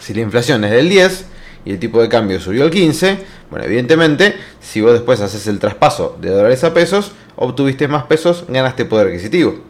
si 0.00 0.14
la 0.14 0.20
inflación 0.20 0.64
es 0.64 0.70
del 0.70 0.88
10 0.88 1.26
y 1.64 1.72
el 1.72 1.78
tipo 1.78 2.00
de 2.00 2.08
cambio 2.08 2.40
subió 2.40 2.64
al 2.64 2.70
15, 2.70 3.18
bueno, 3.50 3.66
evidentemente, 3.66 4.34
si 4.60 4.80
vos 4.80 4.92
después 4.92 5.20
haces 5.20 5.46
el 5.46 5.58
traspaso 5.58 6.16
de 6.20 6.30
dólares 6.30 6.64
a 6.64 6.74
pesos, 6.74 7.12
obtuviste 7.36 7.88
más 7.88 8.04
pesos, 8.04 8.44
ganaste 8.48 8.84
poder 8.84 9.08
adquisitivo. 9.08 9.60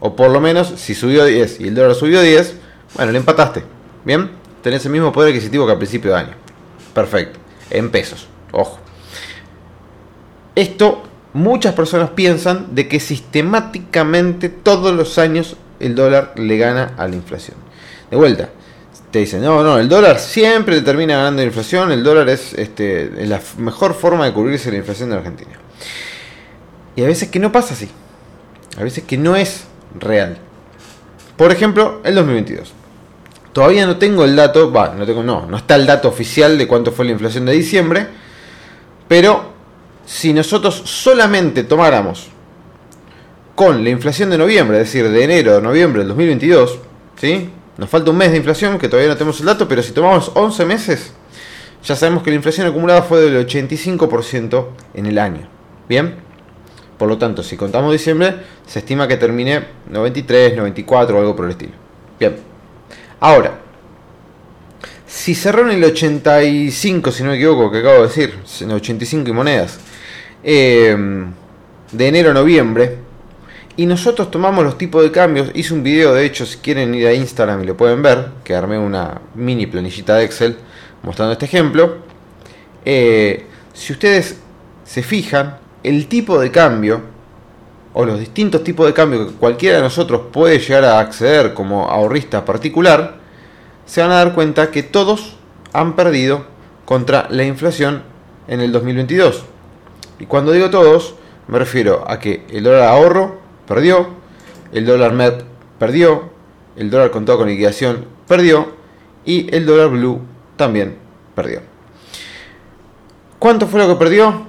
O 0.00 0.14
por 0.14 0.30
lo 0.30 0.40
menos, 0.40 0.72
si 0.76 0.94
subió 0.94 1.24
10 1.24 1.60
y 1.60 1.68
el 1.68 1.74
dólar 1.74 1.94
subió 1.94 2.22
10, 2.22 2.54
bueno, 2.94 3.12
le 3.12 3.18
empataste. 3.18 3.64
¿Bien? 4.04 4.30
Tenés 4.62 4.84
el 4.86 4.92
mismo 4.92 5.12
poder 5.12 5.30
adquisitivo 5.30 5.66
que 5.66 5.72
al 5.72 5.78
principio 5.78 6.12
de 6.12 6.18
año. 6.18 6.34
Perfecto. 6.94 7.38
En 7.70 7.90
pesos. 7.90 8.28
Ojo. 8.52 8.78
Esto 10.54 11.02
muchas 11.32 11.74
personas 11.74 12.10
piensan 12.10 12.74
de 12.74 12.88
que 12.88 13.00
sistemáticamente 13.00 14.48
todos 14.48 14.94
los 14.94 15.18
años 15.18 15.56
el 15.80 15.94
dólar 15.94 16.32
le 16.36 16.56
gana 16.56 16.94
a 16.96 17.06
la 17.08 17.16
inflación. 17.16 17.56
De 18.10 18.16
vuelta, 18.16 18.50
te 19.10 19.20
dicen, 19.20 19.42
no, 19.42 19.62
no, 19.62 19.78
el 19.78 19.88
dólar 19.88 20.18
siempre 20.18 20.80
termina 20.82 21.16
ganando 21.16 21.42
la 21.42 21.46
inflación, 21.46 21.92
el 21.92 22.02
dólar 22.02 22.28
es, 22.28 22.52
este, 22.54 23.10
la 23.26 23.40
mejor 23.56 23.94
forma 23.94 24.26
de 24.26 24.32
cubrirse 24.32 24.70
la 24.70 24.78
inflación 24.78 25.10
de 25.10 25.16
Argentina. 25.16 25.52
Y 26.96 27.02
a 27.02 27.06
veces 27.06 27.28
que 27.28 27.38
no 27.38 27.52
pasa 27.52 27.74
así, 27.74 27.88
a 28.78 28.82
veces 28.82 29.04
que 29.04 29.16
no 29.16 29.36
es 29.36 29.64
real. 29.98 30.38
Por 31.36 31.52
ejemplo, 31.52 32.00
el 32.04 32.14
2022. 32.14 32.72
Todavía 33.52 33.86
no 33.86 33.96
tengo 33.96 34.24
el 34.24 34.36
dato, 34.36 34.70
va, 34.72 34.94
no 34.94 35.06
tengo, 35.06 35.22
no, 35.22 35.46
no 35.46 35.56
está 35.56 35.76
el 35.76 35.86
dato 35.86 36.08
oficial 36.08 36.58
de 36.58 36.68
cuánto 36.68 36.92
fue 36.92 37.04
la 37.04 37.12
inflación 37.12 37.46
de 37.46 37.52
diciembre, 37.52 38.06
pero 39.08 39.52
si 40.04 40.32
nosotros 40.32 40.82
solamente 40.84 41.64
tomáramos 41.64 42.28
con 43.58 43.82
la 43.82 43.90
inflación 43.90 44.30
de 44.30 44.38
noviembre, 44.38 44.80
es 44.80 44.84
decir, 44.84 45.10
de 45.10 45.24
enero 45.24 45.56
a 45.56 45.60
noviembre 45.60 46.02
del 46.02 46.08
2022, 46.10 46.78
¿sí? 47.16 47.50
Nos 47.76 47.90
falta 47.90 48.12
un 48.12 48.16
mes 48.16 48.30
de 48.30 48.36
inflación, 48.36 48.78
que 48.78 48.86
todavía 48.86 49.10
no 49.10 49.16
tenemos 49.16 49.40
el 49.40 49.46
dato, 49.46 49.66
pero 49.66 49.82
si 49.82 49.90
tomamos 49.90 50.30
11 50.32 50.64
meses, 50.64 51.12
ya 51.82 51.96
sabemos 51.96 52.22
que 52.22 52.30
la 52.30 52.36
inflación 52.36 52.68
acumulada 52.68 53.02
fue 53.02 53.20
del 53.20 53.44
85% 53.44 54.66
en 54.94 55.06
el 55.06 55.18
año. 55.18 55.48
¿Bien? 55.88 56.14
Por 56.98 57.08
lo 57.08 57.18
tanto, 57.18 57.42
si 57.42 57.56
contamos 57.56 57.90
diciembre, 57.90 58.36
se 58.64 58.78
estima 58.78 59.08
que 59.08 59.16
termine 59.16 59.64
93, 59.90 60.56
94 60.56 61.16
o 61.16 61.18
algo 61.18 61.34
por 61.34 61.46
el 61.46 61.50
estilo. 61.50 61.72
Bien. 62.20 62.36
Ahora, 63.18 63.58
si 65.04 65.34
cerró 65.34 65.68
en 65.68 65.78
el 65.78 65.82
85, 65.82 67.10
si 67.10 67.24
no 67.24 67.30
me 67.30 67.34
equivoco, 67.34 67.72
que 67.72 67.78
acabo 67.78 68.02
de 68.02 68.02
decir, 68.02 68.38
en 68.60 68.70
85 68.70 69.28
y 69.28 69.32
monedas, 69.32 69.80
eh, 70.44 70.96
de 71.90 72.06
enero 72.06 72.30
a 72.30 72.34
noviembre, 72.34 73.07
y 73.78 73.86
nosotros 73.86 74.28
tomamos 74.28 74.64
los 74.64 74.76
tipos 74.76 75.04
de 75.04 75.12
cambios. 75.12 75.52
Hice 75.54 75.72
un 75.72 75.84
video, 75.84 76.12
de 76.12 76.26
hecho, 76.26 76.44
si 76.44 76.58
quieren 76.58 76.92
ir 76.96 77.06
a 77.06 77.14
Instagram 77.14 77.62
y 77.62 77.66
lo 77.66 77.76
pueden 77.76 78.02
ver, 78.02 78.30
que 78.42 78.56
armé 78.56 78.76
una 78.76 79.20
mini 79.36 79.68
planillita 79.68 80.16
de 80.16 80.24
Excel 80.24 80.56
mostrando 81.04 81.34
este 81.34 81.44
ejemplo. 81.44 81.98
Eh, 82.84 83.46
si 83.72 83.92
ustedes 83.92 84.40
se 84.82 85.04
fijan, 85.04 85.58
el 85.84 86.08
tipo 86.08 86.40
de 86.40 86.50
cambio 86.50 87.02
o 87.94 88.04
los 88.04 88.18
distintos 88.18 88.64
tipos 88.64 88.84
de 88.84 88.92
cambio 88.92 89.28
que 89.28 89.34
cualquiera 89.34 89.76
de 89.76 89.84
nosotros 89.84 90.22
puede 90.32 90.58
llegar 90.58 90.84
a 90.84 90.98
acceder 90.98 91.54
como 91.54 91.88
ahorrista 91.88 92.44
particular, 92.44 93.18
se 93.86 94.02
van 94.02 94.10
a 94.10 94.16
dar 94.16 94.34
cuenta 94.34 94.72
que 94.72 94.82
todos 94.82 95.36
han 95.72 95.94
perdido 95.94 96.46
contra 96.84 97.28
la 97.30 97.44
inflación 97.44 98.02
en 98.48 98.58
el 98.58 98.72
2022. 98.72 99.44
Y 100.18 100.26
cuando 100.26 100.50
digo 100.50 100.68
todos, 100.68 101.14
me 101.46 101.60
refiero 101.60 102.04
a 102.08 102.18
que 102.18 102.44
el 102.50 102.64
dólar 102.64 102.82
ahorro 102.82 103.46
perdió, 103.68 104.08
el 104.72 104.86
dólar 104.86 105.12
MED 105.12 105.34
perdió, 105.78 106.30
el 106.76 106.90
dólar 106.90 107.10
contado 107.10 107.38
con 107.38 107.48
liquidación 107.48 108.06
perdió 108.26 108.72
y 109.24 109.54
el 109.54 109.66
dólar 109.66 109.90
blue 109.90 110.20
también 110.56 110.96
perdió. 111.34 111.60
¿Cuánto 113.38 113.66
fue 113.68 113.80
lo 113.80 113.88
que 113.88 113.94
perdió? 113.94 114.48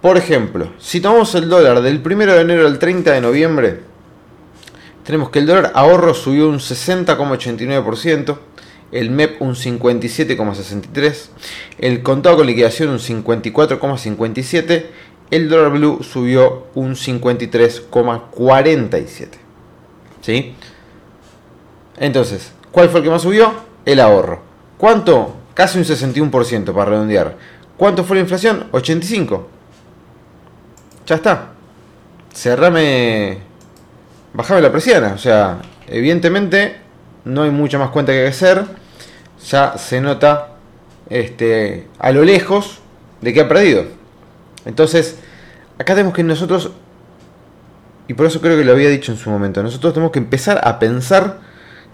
Por 0.00 0.16
ejemplo, 0.16 0.72
si 0.78 1.00
tomamos 1.00 1.34
el 1.34 1.48
dólar 1.48 1.80
del 1.80 2.02
1 2.04 2.26
de 2.32 2.40
enero 2.40 2.66
al 2.66 2.78
30 2.78 3.12
de 3.12 3.20
noviembre, 3.20 3.80
tenemos 5.04 5.30
que 5.30 5.38
el 5.38 5.46
dólar 5.46 5.72
ahorro 5.74 6.14
subió 6.14 6.48
un 6.48 6.58
60,89%, 6.58 8.38
el 8.92 9.10
MEP 9.10 9.40
un 9.40 9.54
57,63%, 9.54 11.28
el 11.78 12.02
contado 12.02 12.38
con 12.38 12.46
liquidación 12.46 12.90
un 12.90 12.98
54,57%, 12.98 14.84
el 15.30 15.48
dólar 15.48 15.72
blue 15.72 16.02
subió 16.02 16.66
un 16.74 16.94
53,47%. 16.94 19.28
¿Sí? 20.20 20.54
Entonces, 21.96 22.52
¿cuál 22.72 22.88
fue 22.88 23.00
el 23.00 23.04
que 23.04 23.10
más 23.10 23.22
subió? 23.22 23.52
El 23.84 24.00
ahorro. 24.00 24.42
¿Cuánto? 24.78 25.36
Casi 25.54 25.78
un 25.78 25.84
61% 25.84 26.72
para 26.72 26.90
redondear. 26.90 27.36
¿Cuánto 27.76 28.04
fue 28.04 28.16
la 28.16 28.22
inflación? 28.22 28.66
85. 28.72 29.48
Ya 31.06 31.16
está. 31.16 31.52
Cerrame. 32.32 33.38
Bajame 34.32 34.60
la 34.60 34.72
presión. 34.72 35.04
O 35.04 35.18
sea, 35.18 35.60
evidentemente 35.86 36.76
no 37.24 37.42
hay 37.42 37.50
mucha 37.50 37.78
más 37.78 37.90
cuenta 37.90 38.12
que 38.12 38.26
hacer. 38.26 38.64
Ya 39.48 39.76
se 39.76 40.00
nota 40.00 40.54
este, 41.08 41.88
a 41.98 42.12
lo 42.12 42.24
lejos 42.24 42.78
de 43.20 43.32
que 43.32 43.42
ha 43.42 43.48
perdido. 43.48 43.84
Entonces, 44.66 45.16
acá 45.78 45.94
tenemos 45.94 46.14
que 46.14 46.22
nosotros, 46.22 46.70
y 48.08 48.14
por 48.14 48.26
eso 48.26 48.40
creo 48.40 48.56
que 48.56 48.64
lo 48.64 48.72
había 48.72 48.88
dicho 48.88 49.12
en 49.12 49.18
su 49.18 49.30
momento, 49.30 49.62
nosotros 49.62 49.94
tenemos 49.94 50.12
que 50.12 50.18
empezar 50.18 50.60
a 50.64 50.78
pensar 50.78 51.40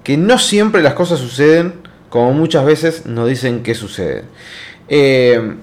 que 0.05 0.17
no 0.17 0.39
siempre 0.39 0.83
las 0.83 0.95
cosas 0.95 1.19
suceden 1.19 1.75
como 2.09 2.33
muchas 2.33 2.65
veces 2.65 3.07
nos 3.07 3.29
dicen 3.29 3.63
que 3.63 3.75
suceden. 3.75 4.25
Eh, 4.89 5.55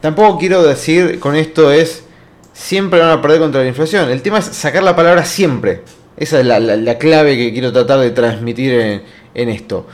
tampoco 0.00 0.38
quiero 0.38 0.62
decir 0.62 1.18
con 1.18 1.34
esto 1.36 1.72
es 1.72 2.04
siempre 2.52 3.00
van 3.00 3.10
a 3.10 3.22
perder 3.22 3.40
contra 3.40 3.62
la 3.62 3.68
inflación. 3.68 4.10
El 4.10 4.22
tema 4.22 4.38
es 4.38 4.44
sacar 4.44 4.82
la 4.82 4.94
palabra 4.94 5.24
siempre. 5.24 5.82
Esa 6.16 6.40
es 6.40 6.46
la, 6.46 6.98
clave 6.98 7.36
que 7.36 7.52
quiero 7.52 7.72
tratar 7.72 8.00
de 8.00 8.10
transmitir 8.10 9.02
en, 9.34 9.48
esto. 9.48 9.86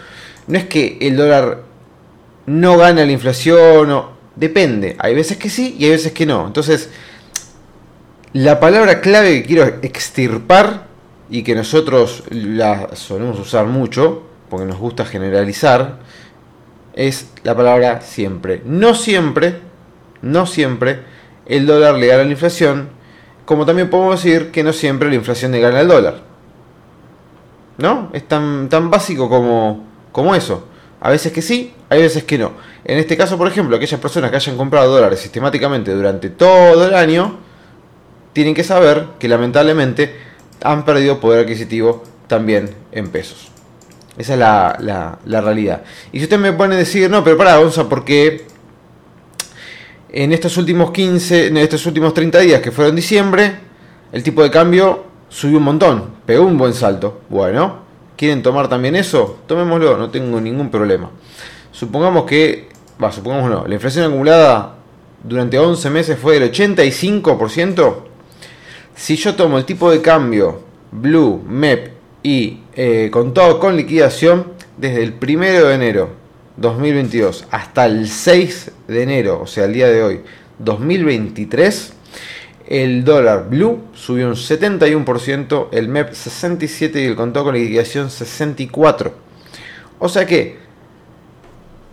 No 0.48 0.58
es 0.58 0.64
que 0.64 0.98
el 1.00 1.16
dólar 1.16 1.62
no 2.46 2.76
gana 2.76 3.04
la 3.04 3.12
inflación, 3.12 3.90
o, 3.92 4.15
depende. 4.36 4.96
Hay 4.98 5.14
veces 5.14 5.36
que 5.36 5.50
sí 5.50 5.74
y 5.78 5.84
hay 5.84 5.90
veces 5.90 6.12
que 6.12 6.26
no. 6.26 6.46
Entonces, 6.46 6.90
la 8.32 8.60
palabra 8.60 9.00
clave 9.00 9.42
que 9.42 9.46
quiero 9.48 9.64
extirpar 9.82 10.86
y 11.28 11.42
que 11.42 11.54
nosotros 11.54 12.24
la 12.30 12.94
solemos 12.94 13.40
usar 13.40 13.66
mucho, 13.66 14.22
porque 14.48 14.66
nos 14.66 14.78
gusta 14.78 15.04
generalizar, 15.04 15.98
es 16.94 17.30
la 17.42 17.56
palabra 17.56 18.00
siempre. 18.00 18.62
No 18.64 18.94
siempre, 18.94 19.60
no 20.22 20.46
siempre 20.46 21.00
el 21.46 21.66
dólar 21.66 21.94
le 21.94 22.08
gana 22.08 22.24
la 22.24 22.30
inflación, 22.30 22.90
como 23.44 23.64
también 23.64 23.90
podemos 23.90 24.22
decir 24.22 24.50
que 24.50 24.62
no 24.62 24.72
siempre 24.72 25.08
la 25.08 25.14
inflación 25.14 25.52
le 25.52 25.60
gana 25.60 25.80
al 25.80 25.88
dólar. 25.88 26.22
¿No? 27.78 28.10
Es 28.12 28.26
tan, 28.26 28.68
tan 28.68 28.90
básico 28.90 29.28
como, 29.28 29.84
como 30.12 30.34
eso. 30.34 30.66
A 31.06 31.10
veces 31.10 31.30
que 31.30 31.40
sí, 31.40 31.72
hay 31.88 32.02
veces 32.02 32.24
que 32.24 32.36
no. 32.36 32.50
En 32.84 32.98
este 32.98 33.16
caso, 33.16 33.38
por 33.38 33.46
ejemplo, 33.46 33.76
aquellas 33.76 34.00
personas 34.00 34.28
que 34.28 34.38
hayan 34.38 34.56
comprado 34.56 34.92
dólares 34.92 35.20
sistemáticamente 35.20 35.94
durante 35.94 36.30
todo 36.30 36.84
el 36.84 36.94
año, 36.96 37.38
tienen 38.32 38.54
que 38.54 38.64
saber 38.64 39.06
que 39.20 39.28
lamentablemente 39.28 40.16
han 40.64 40.84
perdido 40.84 41.20
poder 41.20 41.44
adquisitivo 41.44 42.02
también 42.26 42.70
en 42.90 43.08
pesos. 43.10 43.52
Esa 44.18 44.32
es 44.32 44.38
la, 44.40 45.18
realidad. 45.24 45.84
Y 46.10 46.18
si 46.18 46.24
usted 46.24 46.40
me 46.40 46.52
pone 46.52 46.74
a 46.74 46.78
decir, 46.78 47.08
no, 47.08 47.22
pero 47.22 47.36
para, 47.36 47.56
Gonza, 47.58 47.88
porque 47.88 48.44
en 50.10 50.32
estos 50.32 50.56
últimos 50.56 50.90
15, 50.90 51.46
en 51.46 51.56
estos 51.58 51.86
últimos 51.86 52.14
30 52.14 52.40
días 52.40 52.60
que 52.60 52.72
fueron 52.72 52.96
diciembre, 52.96 53.54
el 54.10 54.24
tipo 54.24 54.42
de 54.42 54.50
cambio 54.50 55.04
subió 55.28 55.58
un 55.58 55.64
montón, 55.64 56.16
pegó 56.26 56.44
un 56.44 56.58
buen 56.58 56.74
salto. 56.74 57.20
Bueno, 57.28 57.85
¿quieren 58.16 58.42
tomar 58.42 58.68
también 58.68 58.96
eso? 58.96 59.38
Tomémoslo, 59.46 59.96
no 59.96 60.10
tengo 60.10 60.40
ningún 60.40 60.70
problema. 60.70 61.10
Supongamos 61.70 62.24
que, 62.24 62.68
va, 63.02 63.12
supongamos 63.12 63.50
no, 63.50 63.66
la 63.66 63.74
inflación 63.74 64.06
acumulada 64.06 64.76
durante 65.22 65.58
11 65.58 65.90
meses 65.90 66.18
fue 66.18 66.38
del 66.38 66.50
85%. 66.50 67.96
Si 68.94 69.16
yo 69.16 69.34
tomo 69.34 69.58
el 69.58 69.64
tipo 69.64 69.90
de 69.90 70.00
cambio 70.00 70.60
Blue, 70.90 71.42
MEP 71.46 71.92
y 72.22 72.60
eh, 72.74 73.10
con 73.12 73.34
todo 73.34 73.60
con 73.60 73.76
liquidación 73.76 74.52
desde 74.76 75.02
el 75.02 75.14
1 75.20 75.40
de 75.40 75.74
enero 75.74 76.10
2022 76.56 77.46
hasta 77.50 77.86
el 77.86 78.08
6 78.08 78.70
de 78.88 79.02
enero, 79.02 79.40
o 79.42 79.46
sea, 79.46 79.66
el 79.66 79.74
día 79.74 79.88
de 79.88 80.02
hoy, 80.02 80.20
2023, 80.58 81.92
el 82.66 83.04
dólar 83.04 83.48
blue 83.48 83.84
subió 83.94 84.26
un 84.26 84.34
71%, 84.34 85.68
el 85.72 85.88
MEP 85.88 86.12
67% 86.12 86.96
y 86.96 87.04
el 87.04 87.16
contado 87.16 87.46
con 87.46 87.54
liquidación 87.54 88.08
64%. 88.08 89.12
O 89.98 90.08
sea 90.08 90.26
que, 90.26 90.58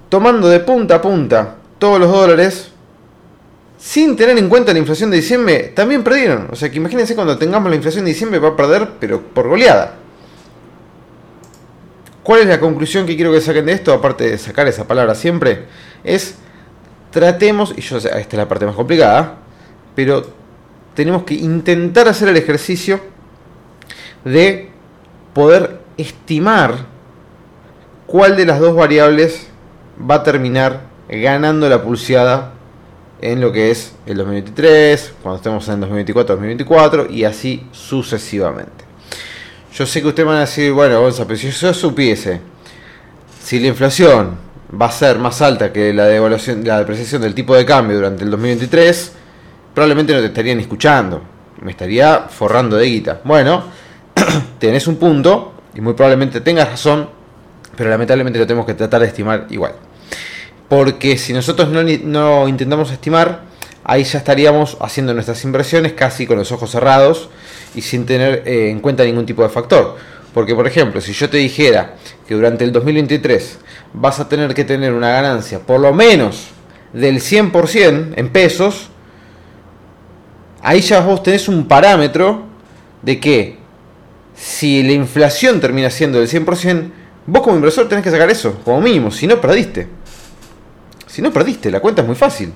tomando 0.09 0.49
de 0.49 0.59
punta 0.59 0.95
a 0.95 1.01
punta 1.01 1.55
todos 1.77 1.99
los 1.99 2.11
dólares, 2.11 2.71
sin 3.77 4.15
tener 4.15 4.37
en 4.37 4.49
cuenta 4.49 4.73
la 4.73 4.79
inflación 4.79 5.11
de 5.11 5.17
diciembre, 5.17 5.71
también 5.75 6.03
perdieron. 6.03 6.47
O 6.51 6.55
sea 6.55 6.69
que 6.69 6.77
imagínense 6.77 7.15
cuando 7.15 7.37
tengamos 7.37 7.69
la 7.69 7.75
inflación 7.75 8.05
de 8.05 8.11
diciembre 8.11 8.39
va 8.39 8.49
a 8.49 8.55
perder, 8.55 8.91
pero 8.99 9.21
por 9.21 9.47
goleada. 9.47 9.95
¿Cuál 12.23 12.41
es 12.41 12.47
la 12.47 12.59
conclusión 12.59 13.05
que 13.05 13.15
quiero 13.15 13.31
que 13.31 13.41
saquen 13.41 13.65
de 13.65 13.73
esto? 13.73 13.93
Aparte 13.93 14.29
de 14.29 14.37
sacar 14.37 14.67
esa 14.67 14.87
palabra 14.87 15.13
siempre, 15.13 15.65
es 16.03 16.35
tratemos, 17.11 17.73
y 17.77 17.81
yo 17.81 17.99
sé, 17.99 18.07
esta 18.07 18.19
es 18.19 18.33
la 18.33 18.47
parte 18.47 18.65
más 18.65 18.75
complicada, 18.75 19.35
pero 19.93 20.42
tenemos 20.95 21.23
que 21.23 21.35
intentar 21.35 22.07
hacer 22.07 22.29
el 22.29 22.37
ejercicio 22.37 22.99
de 24.23 24.69
poder 25.33 25.79
estimar 25.97 26.85
cuál 28.07 28.35
de 28.35 28.45
las 28.45 28.59
dos 28.59 28.75
variables 28.75 29.47
va 29.99 30.15
a 30.15 30.23
terminar 30.23 30.81
ganando 31.09 31.67
la 31.69 31.81
pulseada 31.81 32.53
en 33.21 33.39
lo 33.41 33.51
que 33.51 33.71
es 33.71 33.93
el 34.05 34.17
2023, 34.17 35.13
cuando 35.21 35.37
estemos 35.37 35.67
en 35.69 35.81
2024-2024 35.81 37.09
y 37.09 37.23
así 37.23 37.65
sucesivamente. 37.71 38.83
Yo 39.73 39.85
sé 39.85 40.01
que 40.01 40.09
ustedes 40.09 40.27
van 40.27 40.37
a 40.37 40.41
decir, 40.41 40.71
bueno, 40.71 41.01
Gonza, 41.01 41.25
pero 41.25 41.39
si 41.39 41.49
yo 41.49 41.73
supiese 41.73 42.41
si 43.43 43.59
la 43.59 43.67
inflación 43.67 44.37
va 44.81 44.87
a 44.87 44.91
ser 44.91 45.19
más 45.19 45.41
alta 45.41 45.73
que 45.73 45.93
la 45.93 46.05
devaluación, 46.05 46.63
la 46.65 46.79
depreciación 46.79 47.21
del 47.21 47.35
tipo 47.35 47.55
de 47.55 47.65
cambio 47.65 47.97
durante 47.97 48.23
el 48.23 48.31
2023, 48.31 49.11
probablemente 49.73 50.13
no 50.13 50.19
te 50.19 50.27
estarían 50.27 50.59
escuchando, 50.59 51.21
me 51.61 51.71
estaría 51.71 52.27
forrando 52.29 52.77
de 52.77 52.85
guita. 52.85 53.21
Bueno, 53.23 53.63
tenés 54.59 54.87
un 54.87 54.97
punto 54.97 55.53
y 55.75 55.81
muy 55.81 55.93
probablemente 55.93 56.41
tengas 56.41 56.69
razón, 56.69 57.09
pero 57.75 57.89
lamentablemente 57.89 58.39
lo 58.39 58.45
tenemos 58.45 58.65
que 58.65 58.73
tratar 58.73 59.01
de 59.01 59.07
estimar 59.07 59.47
igual. 59.49 59.73
Porque 60.69 61.17
si 61.17 61.33
nosotros 61.33 61.69
no, 61.69 62.47
intentamos 62.47 62.91
estimar, 62.91 63.43
ahí 63.83 64.03
ya 64.03 64.19
estaríamos 64.19 64.77
haciendo 64.79 65.13
nuestras 65.13 65.43
inversiones 65.43 65.93
casi 65.93 66.25
con 66.25 66.37
los 66.37 66.51
ojos 66.51 66.71
cerrados 66.71 67.29
y 67.75 67.81
sin 67.81 68.05
tener 68.05 68.43
eh, 68.45 68.69
en 68.69 68.79
cuenta 68.79 69.03
ningún 69.03 69.25
tipo 69.25 69.43
de 69.43 69.49
factor. 69.49 69.97
Porque, 70.33 70.55
por 70.55 70.65
ejemplo, 70.65 70.99
si 70.99 71.13
yo 71.13 71.29
te 71.29 71.37
dijera 71.37 71.95
que 72.27 72.33
durante 72.33 72.63
el 72.63 72.71
2023 72.71 73.59
vas 73.93 74.19
a 74.19 74.27
tener 74.27 74.53
que 74.53 74.63
tener 74.63 74.93
una 74.93 75.09
ganancia 75.09 75.59
por 75.59 75.79
lo 75.79 75.93
menos 75.93 76.47
del 76.91 77.19
100% 77.19 78.13
en 78.15 78.29
pesos, 78.29 78.89
ahí 80.63 80.81
ya 80.81 81.01
vos 81.01 81.21
tenés 81.21 81.47
un 81.47 81.67
parámetro 81.67 82.43
de 83.01 83.19
que 83.19 83.57
si 84.35 84.81
la 84.81 84.93
inflación 84.93 85.59
termina 85.59 85.89
siendo 85.89 86.19
del 86.19 86.27
100%, 86.27 86.89
vos 87.27 87.43
como 87.43 87.57
inversor 87.57 87.87
tenés 87.87 88.03
que 88.03 88.11
sacar 88.11 88.29
eso, 88.31 88.59
como 88.63 88.81
mínimo, 88.81 89.11
si 89.11 89.27
no 89.27 89.39
perdiste. 89.39 89.87
Si 91.05 91.21
no 91.21 91.31
perdiste, 91.31 91.69
la 91.69 91.79
cuenta 91.79 92.01
es 92.01 92.07
muy 92.07 92.15
fácil. 92.15 92.51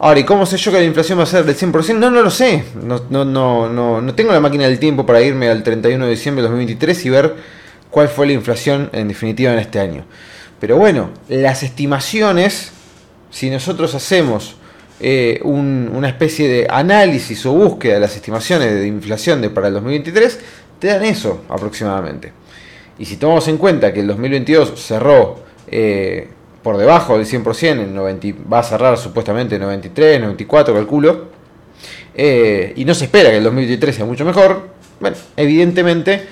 Ahora, 0.00 0.18
¿y 0.18 0.24
cómo 0.24 0.44
sé 0.44 0.56
yo 0.56 0.72
que 0.72 0.78
la 0.78 0.84
inflación 0.84 1.18
va 1.18 1.22
a 1.22 1.26
ser 1.26 1.44
del 1.44 1.56
100%? 1.56 1.96
No, 1.96 2.10
no 2.10 2.22
lo 2.22 2.30
sé. 2.30 2.64
No, 2.82 3.02
no, 3.10 3.24
no, 3.24 3.68
no, 3.68 4.00
no 4.00 4.14
tengo 4.14 4.32
la 4.32 4.40
máquina 4.40 4.64
del 4.64 4.78
tiempo 4.78 5.06
para 5.06 5.20
irme 5.22 5.48
al 5.48 5.62
31 5.62 6.04
de 6.04 6.10
diciembre 6.10 6.42
de 6.42 6.48
2023 6.48 7.06
y 7.06 7.10
ver 7.10 7.36
cuál 7.90 8.08
fue 8.08 8.26
la 8.26 8.32
inflación 8.32 8.88
en 8.92 9.08
definitiva 9.08 9.52
en 9.52 9.58
este 9.58 9.78
año. 9.78 10.04
Pero 10.58 10.76
bueno, 10.76 11.10
las 11.28 11.62
estimaciones, 11.62 12.72
si 13.30 13.50
nosotros 13.50 13.94
hacemos 13.94 14.56
eh, 15.00 15.40
una 15.42 16.08
especie 16.08 16.48
de 16.48 16.66
análisis 16.68 17.44
o 17.46 17.52
búsqueda 17.52 17.94
de 17.94 18.00
las 18.00 18.14
estimaciones 18.16 18.72
de 18.74 18.86
inflación 18.86 19.40
de 19.40 19.48
para 19.48 19.68
el 19.68 19.74
2023, 19.74 20.38
te 20.78 20.88
dan 20.88 21.04
eso 21.04 21.44
aproximadamente. 21.48 22.32
Y 22.98 23.06
si 23.06 23.16
tomamos 23.16 23.48
en 23.48 23.56
cuenta 23.56 23.92
que 23.92 24.00
el 24.00 24.06
2022 24.06 24.78
cerró 24.78 25.40
eh, 25.68 26.28
por 26.62 26.76
debajo 26.76 27.16
del 27.16 27.26
100%, 27.26 27.82
en 27.82 27.94
90, 27.94 28.28
va 28.52 28.58
a 28.58 28.62
cerrar 28.62 28.98
supuestamente 28.98 29.58
93, 29.58 30.20
94, 30.20 30.74
calculo, 30.74 31.28
eh, 32.14 32.74
y 32.76 32.84
no 32.84 32.92
se 32.94 33.06
espera 33.06 33.30
que 33.30 33.38
el 33.38 33.44
2023 33.44 33.96
sea 33.96 34.04
mucho 34.04 34.26
mejor, 34.26 34.68
bueno, 35.00 35.16
evidentemente 35.36 36.26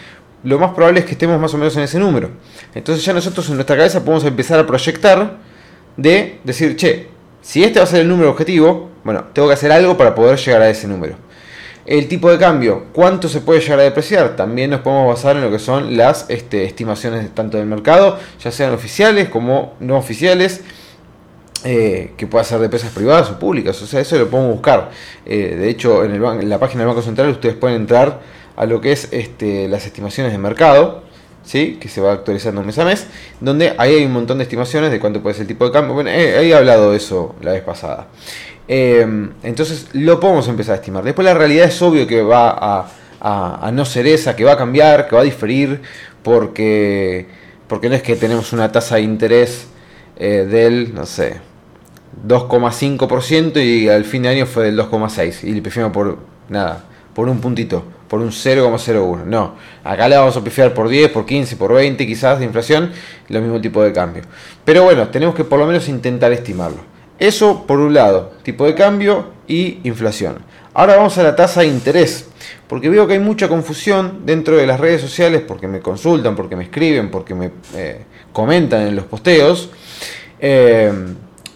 lo 0.44 0.58
más 0.58 0.72
probable 0.72 1.00
es 1.00 1.06
que 1.06 1.12
estemos 1.12 1.40
más 1.40 1.54
o 1.54 1.58
menos 1.58 1.76
en 1.76 1.84
ese 1.84 1.98
número. 1.98 2.30
Entonces 2.74 3.04
ya 3.04 3.12
nosotros 3.12 3.48
en 3.48 3.54
nuestra 3.54 3.76
cabeza 3.76 4.04
podemos 4.04 4.24
empezar 4.24 4.60
a 4.60 4.66
proyectar 4.66 5.38
de 5.96 6.38
decir, 6.44 6.76
che, 6.76 7.08
si 7.48 7.64
este 7.64 7.78
va 7.78 7.84
a 7.84 7.86
ser 7.86 8.02
el 8.02 8.08
número 8.08 8.28
objetivo, 8.28 8.90
bueno, 9.04 9.24
tengo 9.32 9.48
que 9.48 9.54
hacer 9.54 9.72
algo 9.72 9.96
para 9.96 10.14
poder 10.14 10.38
llegar 10.38 10.60
a 10.60 10.68
ese 10.68 10.86
número. 10.86 11.16
El 11.86 12.06
tipo 12.06 12.30
de 12.30 12.36
cambio, 12.36 12.88
¿cuánto 12.92 13.26
se 13.26 13.40
puede 13.40 13.62
llegar 13.62 13.80
a 13.80 13.84
depreciar? 13.84 14.36
También 14.36 14.68
nos 14.68 14.80
podemos 14.82 15.08
basar 15.14 15.34
en 15.36 15.44
lo 15.44 15.50
que 15.50 15.58
son 15.58 15.96
las 15.96 16.26
este, 16.28 16.64
estimaciones 16.64 17.34
tanto 17.34 17.56
del 17.56 17.64
mercado, 17.64 18.18
ya 18.38 18.52
sean 18.52 18.74
oficiales 18.74 19.30
como 19.30 19.76
no 19.80 19.96
oficiales. 19.96 20.60
Eh, 21.64 22.12
que 22.18 22.26
pueda 22.26 22.44
ser 22.44 22.58
de 22.58 22.66
empresas 22.66 22.92
privadas 22.92 23.30
o 23.30 23.38
públicas, 23.38 23.82
o 23.82 23.86
sea, 23.86 24.00
eso 24.00 24.16
lo 24.16 24.28
podemos 24.28 24.52
buscar. 24.52 24.90
Eh, 25.26 25.56
de 25.58 25.70
hecho, 25.70 26.04
en, 26.04 26.48
la 26.48 26.60
página 26.60 26.82
del 26.82 26.88
Banco 26.88 27.02
Central 27.02 27.30
ustedes 27.30 27.56
pueden 27.56 27.78
entrar 27.78 28.20
a 28.56 28.66
lo 28.66 28.80
que 28.80 28.92
es 28.92 29.08
este, 29.10 29.66
las 29.68 29.84
estimaciones 29.84 30.30
de 30.32 30.38
mercado, 30.38 31.02
¿sí? 31.48 31.78
que 31.80 31.88
se 31.88 32.02
va 32.02 32.12
actualizando 32.12 32.62
mes 32.62 32.78
a 32.78 32.84
mes, 32.84 33.06
donde 33.40 33.74
ahí 33.78 33.94
hay 33.94 34.04
un 34.04 34.12
montón 34.12 34.36
de 34.36 34.44
estimaciones 34.44 34.90
de 34.90 35.00
cuánto 35.00 35.22
puede 35.22 35.34
ser 35.34 35.42
el 35.42 35.48
tipo 35.48 35.64
de 35.64 35.72
cambio. 35.72 35.94
Bueno, 35.94 36.10
eh, 36.10 36.46
he 36.46 36.54
hablado 36.54 36.90
de 36.90 36.98
eso 36.98 37.34
la 37.40 37.52
vez 37.52 37.62
pasada. 37.62 38.08
Eh, 38.68 39.30
entonces 39.42 39.86
lo 39.94 40.20
podemos 40.20 40.46
empezar 40.46 40.74
a 40.74 40.76
estimar. 40.76 41.02
Después 41.02 41.24
la 41.24 41.32
realidad 41.32 41.66
es 41.66 41.80
obvio 41.80 42.06
que 42.06 42.20
va 42.20 42.86
a, 43.20 43.70
no 43.72 43.84
ser 43.86 44.06
esa, 44.06 44.36
que 44.36 44.44
va 44.44 44.52
a 44.52 44.56
cambiar, 44.58 45.08
que 45.08 45.16
va 45.16 45.22
a 45.22 45.24
diferir, 45.24 45.80
porque, 46.22 47.26
porque 47.66 47.88
no 47.88 47.94
es 47.94 48.02
que 48.02 48.14
tenemos 48.14 48.52
una 48.52 48.70
tasa 48.70 48.96
de 48.96 49.02
interés 49.02 49.68
eh, 50.18 50.46
del, 50.48 50.94
no 50.94 51.06
sé, 51.06 51.40
2,5% 52.26 53.64
y 53.64 53.88
al 53.88 54.04
fin 54.04 54.22
de 54.22 54.28
año 54.28 54.44
fue 54.44 54.64
del 54.64 54.78
2,6% 54.78 55.44
y 55.44 55.54
le 55.54 55.62
prefiero 55.62 55.90
por 55.92 56.18
nada, 56.50 56.84
por 57.14 57.28
un 57.30 57.40
puntito, 57.40 57.84
por 58.08 58.20
un 58.20 58.30
0,01. 58.30 59.24
No, 59.24 59.54
acá 59.84 60.08
le 60.08 60.16
vamos 60.16 60.36
a 60.36 60.42
pifiar 60.42 60.74
por 60.74 60.88
10, 60.88 61.10
por 61.10 61.26
15, 61.26 61.56
por 61.56 61.72
20 61.72 62.06
quizás 62.06 62.38
de 62.38 62.46
inflación, 62.46 62.92
lo 63.28 63.40
mismo 63.40 63.60
tipo 63.60 63.82
de 63.82 63.92
cambio. 63.92 64.22
Pero 64.64 64.84
bueno, 64.84 65.08
tenemos 65.08 65.34
que 65.34 65.44
por 65.44 65.58
lo 65.58 65.66
menos 65.66 65.88
intentar 65.88 66.32
estimarlo. 66.32 66.78
Eso 67.18 67.66
por 67.66 67.80
un 67.80 67.94
lado, 67.94 68.32
tipo 68.42 68.64
de 68.64 68.74
cambio 68.74 69.32
y 69.46 69.80
inflación. 69.84 70.38
Ahora 70.72 70.96
vamos 70.96 71.18
a 71.18 71.24
la 71.24 71.34
tasa 71.34 71.62
de 71.62 71.66
interés, 71.66 72.28
porque 72.68 72.88
veo 72.88 73.06
que 73.06 73.14
hay 73.14 73.18
mucha 73.18 73.48
confusión 73.48 74.20
dentro 74.24 74.56
de 74.56 74.66
las 74.66 74.78
redes 74.78 75.00
sociales, 75.00 75.42
porque 75.46 75.66
me 75.66 75.80
consultan, 75.80 76.36
porque 76.36 76.54
me 76.54 76.64
escriben, 76.64 77.10
porque 77.10 77.34
me 77.34 77.50
eh, 77.74 78.04
comentan 78.32 78.82
en 78.82 78.94
los 78.94 79.04
posteos, 79.06 79.70
eh, 80.38 80.92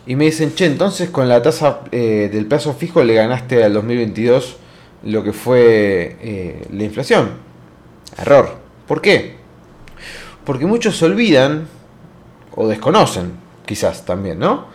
y 0.07 0.17
me 0.17 0.25
dicen, 0.25 0.53
che, 0.57 0.67
entonces 0.67 1.11
con 1.11 1.29
la 1.29 1.41
tasa 1.41 1.83
eh, 1.93 2.29
del 2.33 2.47
plazo 2.47 2.75
fijo 2.75 3.05
le 3.05 3.15
ganaste 3.15 3.63
al 3.63 3.73
2022 3.75 4.57
lo 5.05 5.23
que 5.23 5.33
fue 5.33 6.65
la 6.71 6.85
inflación. 6.85 7.31
Error. 8.19 8.57
¿Por 8.87 9.01
qué? 9.01 9.37
Porque 10.45 10.67
muchos 10.67 11.03
olvidan, 11.03 11.67
o 12.55 12.69
desconocen, 12.69 13.33
quizás 13.65 14.05
también, 14.05 14.39
¿no? 14.39 14.67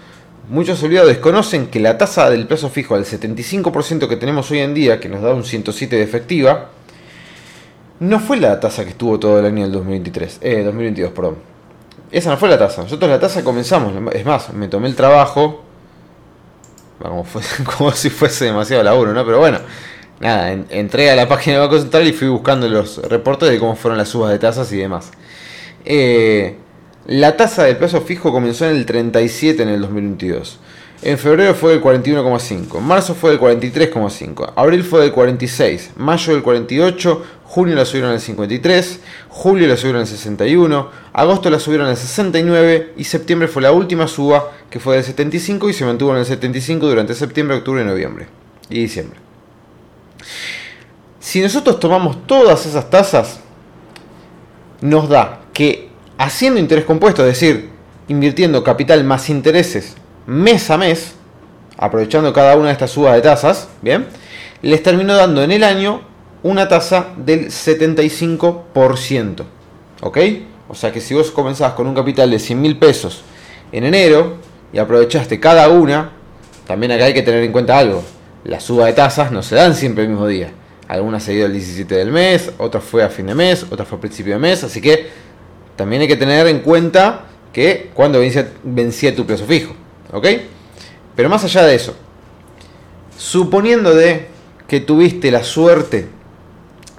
Muchos 0.50 0.82
olvidados 0.82 1.10
desconocen 1.10 1.68
que 1.68 1.80
la 1.80 1.98
tasa 1.98 2.30
del 2.30 2.48
plazo 2.48 2.70
fijo 2.70 2.96
al 2.96 3.04
75% 3.04 4.08
que 4.08 4.16
tenemos 4.16 4.50
hoy 4.50 4.60
en 4.60 4.74
día, 4.74 5.00
que 5.00 5.10
nos 5.10 5.22
da 5.22 5.34
un 5.34 5.44
107 5.44 5.98
de 5.98 6.04
efectiva, 6.04 6.70
no 8.00 8.20
fue 8.20 8.38
la 8.38 8.60
tasa 8.60 8.84
que 8.84 8.92
estuvo 8.92 9.20
todo 9.20 9.40
el 9.40 9.46
año 9.46 9.64
del 9.64 9.74
2023, 9.74 10.40
eh, 10.42 10.64
2022, 10.64 11.12
perdón. 11.12 11.36
Esa 12.12 12.30
no 12.30 12.38
fue 12.38 12.48
la 12.48 12.58
tasa. 12.58 12.84
Nosotros 12.84 13.10
la 13.12 13.20
tasa 13.20 13.44
comenzamos, 13.44 13.94
es 14.14 14.26
más, 14.26 14.54
me 14.54 14.70
tomé 14.70 14.88
el 14.88 14.96
trabajo, 14.96 15.64
como, 17.00 17.26
como 17.78 17.92
si 17.92 18.10
fuese 18.10 18.46
demasiado 18.46 18.84
laburo, 18.84 19.14
¿no? 19.14 19.26
Pero 19.26 19.40
bueno, 19.40 19.60
nada, 20.20 20.52
entré 20.70 21.12
a 21.12 21.16
la 21.16 21.28
página 21.28 21.58
de 21.58 21.62
Banco 21.62 21.80
Central 21.80 22.08
y 22.08 22.14
fui 22.14 22.28
buscando 22.28 22.68
los 22.68 22.98
reportes 23.10 23.50
de 23.50 23.60
cómo 23.60 23.76
fueron 23.76 23.98
las 23.98 24.10
subas 24.10 24.32
de 24.32 24.40
tasas 24.40 24.72
y 24.72 24.78
demás. 24.78 25.12
Eh, 25.86 26.58
la 27.06 27.38
tasa 27.38 27.64
del 27.64 27.78
plazo 27.78 28.02
fijo 28.02 28.32
comenzó 28.32 28.66
en 28.66 28.76
el 28.76 28.86
37 28.86 29.64
en 29.64 29.70
el 29.70 29.82
2022. 29.82 30.60
En 31.04 31.20
febrero 31.20 31.54
fue 31.54 31.74
del 31.74 31.82
41,5, 31.84 32.80
marzo 32.80 33.14
fue 33.14 33.30
del 33.30 33.40
43,5, 33.40 34.54
abril 34.56 34.84
fue 34.84 35.02
del 35.02 35.12
46, 35.12 35.92
mayo 35.96 36.34
del 36.34 36.42
48, 36.42 37.24
junio 37.44 37.76
la 37.76 37.86
subieron 37.86 38.12
al 38.14 38.20
53, 38.20 39.00
julio 39.30 39.68
la 39.68 39.78
subieron 39.78 40.02
al 40.02 40.08
61, 40.08 40.90
agosto 41.14 41.52
la 41.52 41.60
subieron 41.60 41.88
al 41.88 41.98
69 41.98 42.94
y 42.98 43.04
septiembre 43.04 43.48
fue 43.48 43.62
la 43.62 43.74
última 43.74 44.08
suba 44.08 44.52
que 44.72 44.80
fue 44.80 44.96
del 44.96 45.04
75 45.04 45.70
y 45.70 45.74
se 45.74 45.86
mantuvo 45.86 46.14
en 46.14 46.18
el 46.18 46.26
75 46.26 46.88
durante 46.88 47.14
septiembre, 47.14 47.58
octubre, 47.58 47.86
noviembre 47.86 48.26
y 48.68 48.80
diciembre. 48.80 49.27
Si 51.20 51.42
nosotros 51.42 51.80
tomamos 51.80 52.26
todas 52.26 52.66
esas 52.66 52.90
tasas, 52.90 53.40
nos 54.82 55.10
da 55.10 55.42
que 55.54 55.90
haciendo 56.18 56.60
interés 56.60 56.86
compuesto, 56.86 57.22
es 57.24 57.40
decir, 57.40 57.70
invirtiendo 58.08 58.64
capital 58.64 59.04
más 59.04 59.30
intereses 59.30 59.96
mes 60.28 60.70
a 60.70 60.78
mes, 60.78 61.16
aprovechando 61.78 62.32
cada 62.34 62.56
una 62.56 62.68
de 62.68 62.74
estas 62.74 62.92
subas 62.92 63.16
de 63.16 63.22
tasas, 63.22 63.70
¿bien? 63.82 64.08
Les 64.62 64.84
terminó 64.84 65.16
dando 65.16 65.42
en 65.42 65.52
el 65.52 65.64
año 65.64 66.02
una 66.44 66.68
tasa 66.68 67.08
del 67.18 67.48
75%, 67.48 69.44
¿ok? 70.02 70.18
O 70.68 70.76
sea 70.76 70.92
que 70.92 71.00
si 71.02 71.14
vos 71.14 71.32
comenzás 71.32 71.74
con 71.74 71.88
un 71.88 71.96
capital 71.96 72.30
de 72.30 72.40
100 72.40 72.62
mil 72.62 72.78
pesos 72.78 73.24
en 73.72 73.86
enero 73.86 74.36
y 74.74 74.80
aprovechaste 74.80 75.40
cada 75.40 75.70
una, 75.70 76.12
también 76.66 76.92
acá 76.92 77.06
hay 77.06 77.14
que 77.14 77.22
tener 77.22 77.44
en 77.44 77.54
cuenta 77.54 77.78
algo, 77.78 78.04
la 78.48 78.62
suba 78.62 78.86
de 78.86 78.94
tasas 78.94 79.32
no 79.32 79.44
se 79.44 79.56
dan 79.56 79.76
siempre 79.76 80.06
el 80.06 80.10
mismo 80.10 80.26
día. 80.26 80.52
Algunas 80.88 81.22
se 81.22 81.34
dio 81.34 81.46
el 81.46 81.52
17 81.52 81.94
del 81.94 82.12
mes, 82.12 82.52
otras 82.58 82.84
fue 82.84 83.04
a 83.04 83.10
fin 83.10 83.28
de 83.28 83.36
mes, 83.36 83.66
otras 83.70 83.88
fue 83.88 83.98
a 83.98 84.02
principio 84.02 84.34
de 84.34 84.40
mes, 84.40 84.64
así 84.64 84.80
que 84.80 85.10
también 85.76 86.02
hay 86.02 86.08
que 86.08 86.16
tener 86.16 86.48
en 86.48 86.60
cuenta 86.60 87.26
que 87.52 87.92
cuando 87.94 88.20
vencía, 88.64 89.16
tu 89.16 89.26
plazo 89.26 89.46
fijo. 89.46 89.74
¿Ok? 90.14 90.28
Pero 91.14 91.28
más 91.28 91.44
allá 91.44 91.64
de 91.64 91.76
eso, 91.76 91.94
suponiendo 93.18 93.94
de 93.94 94.28
que 94.68 94.80
tuviste 94.80 95.30
la 95.30 95.44
suerte 95.44 96.08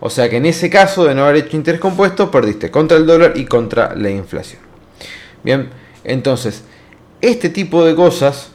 O 0.00 0.08
sea 0.08 0.30
que 0.30 0.38
en 0.38 0.46
ese 0.46 0.70
caso 0.70 1.04
de 1.04 1.14
no 1.14 1.24
haber 1.24 1.44
hecho 1.44 1.54
interés 1.56 1.82
compuesto, 1.82 2.30
perdiste 2.30 2.70
contra 2.70 2.96
el 2.96 3.04
dólar 3.06 3.34
y 3.36 3.44
contra 3.44 3.94
la 3.94 4.08
inflación. 4.08 4.62
Bien, 5.44 5.68
entonces, 6.04 6.64
este 7.22 7.48
tipo 7.48 7.84
de 7.84 7.94
cosas 7.94 8.50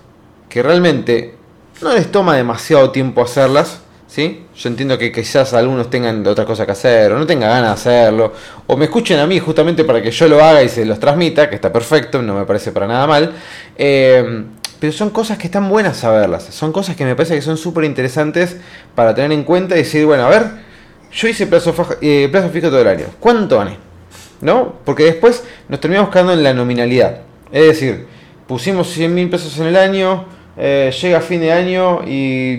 que 0.49 0.61
realmente 0.61 1.33
no 1.81 1.93
les 1.93 2.11
toma 2.11 2.35
demasiado 2.35 2.91
tiempo 2.91 3.21
hacerlas, 3.21 3.79
¿sí? 4.07 4.45
Yo 4.55 4.69
entiendo 4.69 4.97
que 4.97 5.11
quizás 5.11 5.53
algunos 5.53 5.89
tengan 5.89 6.25
otra 6.27 6.45
cosa 6.45 6.65
que 6.65 6.73
hacer, 6.73 7.11
o 7.11 7.17
no 7.17 7.25
tengan 7.25 7.49
ganas 7.49 7.83
de 7.83 7.89
hacerlo, 7.91 8.33
o 8.67 8.75
me 8.75 8.85
escuchen 8.85 9.19
a 9.19 9.25
mí 9.25 9.39
justamente 9.39 9.83
para 9.83 10.01
que 10.01 10.11
yo 10.11 10.27
lo 10.27 10.43
haga 10.43 10.63
y 10.63 10.69
se 10.69 10.85
los 10.85 10.99
transmita, 10.99 11.49
que 11.49 11.55
está 11.55 11.71
perfecto, 11.71 12.21
no 12.21 12.35
me 12.35 12.45
parece 12.45 12.71
para 12.71 12.87
nada 12.87 13.07
mal. 13.07 13.33
Eh, 13.77 14.43
pero 14.79 14.93
son 14.93 15.09
cosas 15.09 15.37
que 15.37 15.47
están 15.47 15.69
buenas 15.69 15.97
saberlas, 15.97 16.43
son 16.43 16.71
cosas 16.71 16.95
que 16.95 17.05
me 17.05 17.15
parece 17.15 17.35
que 17.35 17.41
son 17.41 17.57
súper 17.57 17.85
interesantes 17.85 18.57
para 18.93 19.15
tener 19.15 19.31
en 19.31 19.43
cuenta 19.43 19.75
y 19.75 19.79
decir, 19.79 20.05
bueno, 20.05 20.25
a 20.25 20.29
ver, 20.29 20.43
yo 21.11 21.27
hice 21.27 21.47
plazo, 21.47 21.73
eh, 22.01 22.27
plazo 22.31 22.49
fijo 22.49 22.67
todo 22.67 22.81
el 22.81 22.87
año, 22.87 23.05
¿cuánto 23.19 23.57
gané? 23.57 23.77
¿No? 24.41 24.75
Porque 24.85 25.03
después 25.03 25.43
nos 25.67 25.79
terminamos 25.79 26.11
quedando 26.11 26.33
en 26.33 26.43
la 26.43 26.53
nominalidad. 26.53 27.21
Es 27.51 27.65
decir, 27.65 28.05
pusimos 28.47 28.89
100 28.89 29.13
mil 29.13 29.29
pesos 29.29 29.57
en 29.59 29.67
el 29.67 29.75
año, 29.75 30.25
eh, 30.57 30.91
llega 31.01 31.21
fin 31.21 31.39
de 31.39 31.51
año 31.51 32.01
y 32.07 32.57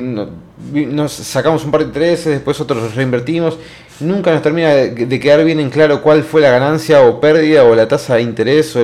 nos 0.72 1.12
sacamos 1.12 1.64
un 1.64 1.70
par 1.70 1.81
de 1.81 1.87
intereses, 1.87 2.27
después 2.27 2.61
otros 2.61 2.94
reinvertimos. 2.94 3.59
Nunca 4.01 4.33
nos 4.33 4.42
termina 4.42 4.68
de, 4.68 5.20
quedar 5.20 5.44
bien 5.44 5.59
en 5.59 5.70
claro 5.70 6.03
cuál 6.03 6.22
fue 6.22 6.40
la 6.40 6.51
ganancia 6.51 7.03
o 7.03 7.20
pérdida 7.20 7.64
o 7.64 7.74
la 7.74 7.88
tasa 7.88 8.14
de 8.16 8.22
interés. 8.22 8.79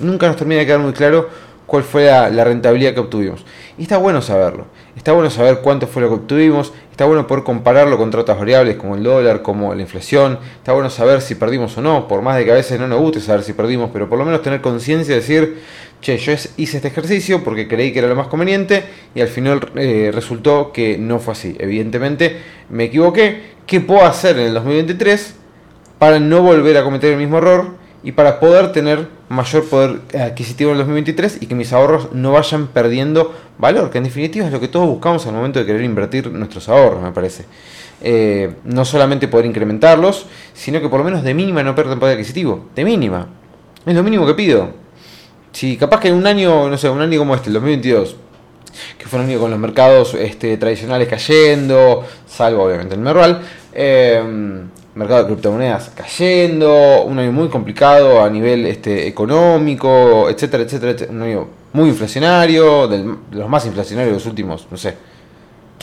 nunca 0.00 0.26
nos 0.26 0.36
termina 0.36 0.60
de 0.60 0.66
quedar 0.66 0.80
muy 0.80 0.92
claro 0.92 1.28
cuál 1.66 1.82
fue 1.82 2.06
la, 2.06 2.44
rentabilidad 2.44 2.94
que 2.94 3.00
obtuvimos. 3.00 3.44
Y 3.78 3.82
está 3.82 3.98
bueno 3.98 4.22
saberlo. 4.22 4.66
Está 4.96 5.12
bueno 5.12 5.30
saber 5.30 5.60
cuánto 5.62 5.86
fue 5.86 6.02
lo 6.02 6.08
que 6.08 6.14
obtuvimos. 6.14 6.72
Está 6.90 7.04
bueno 7.04 7.26
poder 7.26 7.44
compararlo 7.44 7.98
contra 7.98 8.22
otras 8.22 8.38
variables 8.38 8.76
como 8.76 8.94
el 8.94 9.02
dólar, 9.02 9.42
como 9.42 9.74
la 9.74 9.82
inflación. 9.82 10.38
Está 10.56 10.72
bueno 10.72 10.90
saber 10.90 11.20
si 11.20 11.34
perdimos 11.34 11.76
o 11.76 11.82
no, 11.82 12.08
por 12.08 12.22
más 12.22 12.36
de 12.36 12.44
que 12.44 12.52
a 12.52 12.54
veces 12.54 12.80
no 12.80 12.88
nos 12.88 13.00
guste 13.00 13.20
saber 13.20 13.42
si 13.42 13.52
perdimos, 13.52 13.90
pero 13.92 14.08
por 14.08 14.18
lo 14.18 14.24
menos 14.24 14.42
tener 14.42 14.60
conciencia 14.60 15.14
de 15.14 15.20
decir, 15.20 15.62
che, 16.06 16.18
yo 16.18 16.32
hice 16.56 16.76
este 16.76 16.88
ejercicio 16.88 17.42
porque 17.42 17.66
creí 17.66 17.92
que 17.92 17.98
era 17.98 18.08
lo 18.08 18.14
más 18.14 18.28
conveniente 18.28 18.84
y 19.14 19.20
al 19.20 19.28
final 19.28 19.72
eh, 19.74 20.10
resultó 20.14 20.72
que 20.72 20.98
no 20.98 21.18
fue 21.18 21.32
así. 21.32 21.56
Evidentemente 21.58 22.36
me 22.70 22.84
equivoqué. 22.84 23.56
¿Qué 23.66 23.80
puedo 23.80 24.04
hacer 24.04 24.38
en 24.38 24.46
el 24.46 24.54
2023 24.54 25.34
para 25.98 26.20
no 26.20 26.42
volver 26.42 26.76
a 26.76 26.84
cometer 26.84 27.12
el 27.12 27.18
mismo 27.18 27.38
error? 27.38 27.86
y 28.02 28.12
para 28.12 28.38
poder 28.38 28.70
tener 28.70 29.08
mayor 29.28 29.64
poder 29.64 30.00
adquisitivo 30.16 30.70
en 30.70 30.74
el 30.76 30.78
2023 30.82 31.38
y 31.40 31.46
que 31.46 31.56
mis 31.56 31.72
ahorros 31.72 32.12
no 32.12 32.30
vayan 32.30 32.68
perdiendo 32.68 33.34
valor, 33.58 33.90
que 33.90 33.98
en 33.98 34.04
definitiva 34.04 34.46
es 34.46 34.52
lo 34.52 34.60
que 34.60 34.68
todos 34.68 34.86
buscamos 34.86 35.26
al 35.26 35.32
momento 35.32 35.58
de 35.58 35.66
querer 35.66 35.82
invertir 35.82 36.30
nuestros 36.30 36.68
ahorros, 36.68 37.02
me 37.02 37.10
parece. 37.10 37.46
Eh, 38.00 38.54
no 38.62 38.84
solamente 38.84 39.26
poder 39.26 39.46
incrementarlos, 39.46 40.26
sino 40.54 40.80
que 40.80 40.88
por 40.88 41.00
lo 41.00 41.04
menos 41.04 41.24
de 41.24 41.34
mínima 41.34 41.64
no 41.64 41.74
pierdan 41.74 41.98
poder 41.98 42.14
adquisitivo, 42.14 42.68
de 42.76 42.84
mínima. 42.84 43.26
Es 43.84 43.96
lo 43.96 44.04
mínimo 44.04 44.24
que 44.24 44.34
pido. 44.34 44.85
Si 45.56 45.78
capaz 45.78 46.00
que 46.00 46.08
en 46.08 46.14
un 46.16 46.26
año, 46.26 46.68
no 46.68 46.76
sé, 46.76 46.86
un 46.90 47.00
año 47.00 47.18
como 47.18 47.34
este, 47.34 47.48
el 47.48 47.54
2022, 47.54 48.16
que 48.98 49.06
fue 49.06 49.20
un 49.20 49.24
año 49.24 49.40
con 49.40 49.50
los 49.50 49.58
mercados 49.58 50.12
este, 50.12 50.54
tradicionales 50.58 51.08
cayendo, 51.08 52.04
salvo 52.26 52.64
obviamente 52.64 52.94
el 52.94 53.00
Merval, 53.00 53.40
eh, 53.72 54.22
mercado 54.94 55.22
de 55.22 55.26
criptomonedas 55.28 55.92
cayendo, 55.96 57.04
un 57.04 57.18
año 57.18 57.32
muy 57.32 57.48
complicado 57.48 58.22
a 58.22 58.28
nivel 58.28 58.66
este, 58.66 59.08
económico, 59.08 60.28
etcétera, 60.28 60.64
etcétera, 60.64 61.10
un 61.10 61.22
año 61.22 61.48
muy 61.72 61.88
inflacionario, 61.88 62.86
de 62.86 63.16
los 63.30 63.48
más 63.48 63.64
inflacionarios 63.64 64.12
de 64.12 64.18
los 64.18 64.26
últimos, 64.26 64.66
no 64.70 64.76
sé, 64.76 64.94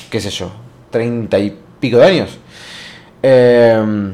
qué 0.07 0.21
sé 0.21 0.29
yo, 0.29 0.51
treinta 0.91 1.39
y 1.39 1.57
pico 1.79 1.97
de 1.97 2.05
años. 2.05 2.37
Em, 3.23 4.13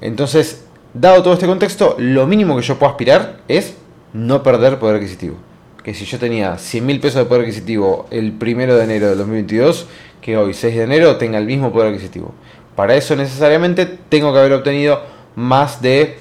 entonces, 0.00 0.64
dado 0.92 1.22
todo 1.22 1.34
este 1.34 1.46
contexto, 1.46 1.94
lo 1.96 2.26
mínimo 2.26 2.56
que 2.56 2.62
yo 2.62 2.76
puedo 2.76 2.90
aspirar 2.90 3.42
es 3.46 3.76
no 4.12 4.42
perder 4.42 4.78
poder 4.78 4.96
adquisitivo. 4.96 5.36
Que 5.82 5.94
si 5.94 6.04
yo 6.04 6.18
tenía 6.18 6.58
100 6.58 6.84
mil 6.84 7.00
pesos 7.00 7.22
de 7.22 7.26
poder 7.26 7.42
adquisitivo 7.42 8.06
el 8.10 8.32
primero 8.32 8.76
de 8.76 8.84
enero 8.84 9.08
de 9.08 9.14
2022, 9.16 9.86
que 10.20 10.36
hoy 10.36 10.54
6 10.54 10.74
de 10.74 10.82
enero 10.82 11.16
tenga 11.16 11.38
el 11.38 11.46
mismo 11.46 11.72
poder 11.72 11.88
adquisitivo. 11.88 12.34
Para 12.74 12.94
eso 12.94 13.16
necesariamente 13.16 13.86
tengo 13.86 14.32
que 14.32 14.38
haber 14.38 14.52
obtenido 14.52 15.00
más 15.36 15.80
de 15.80 16.18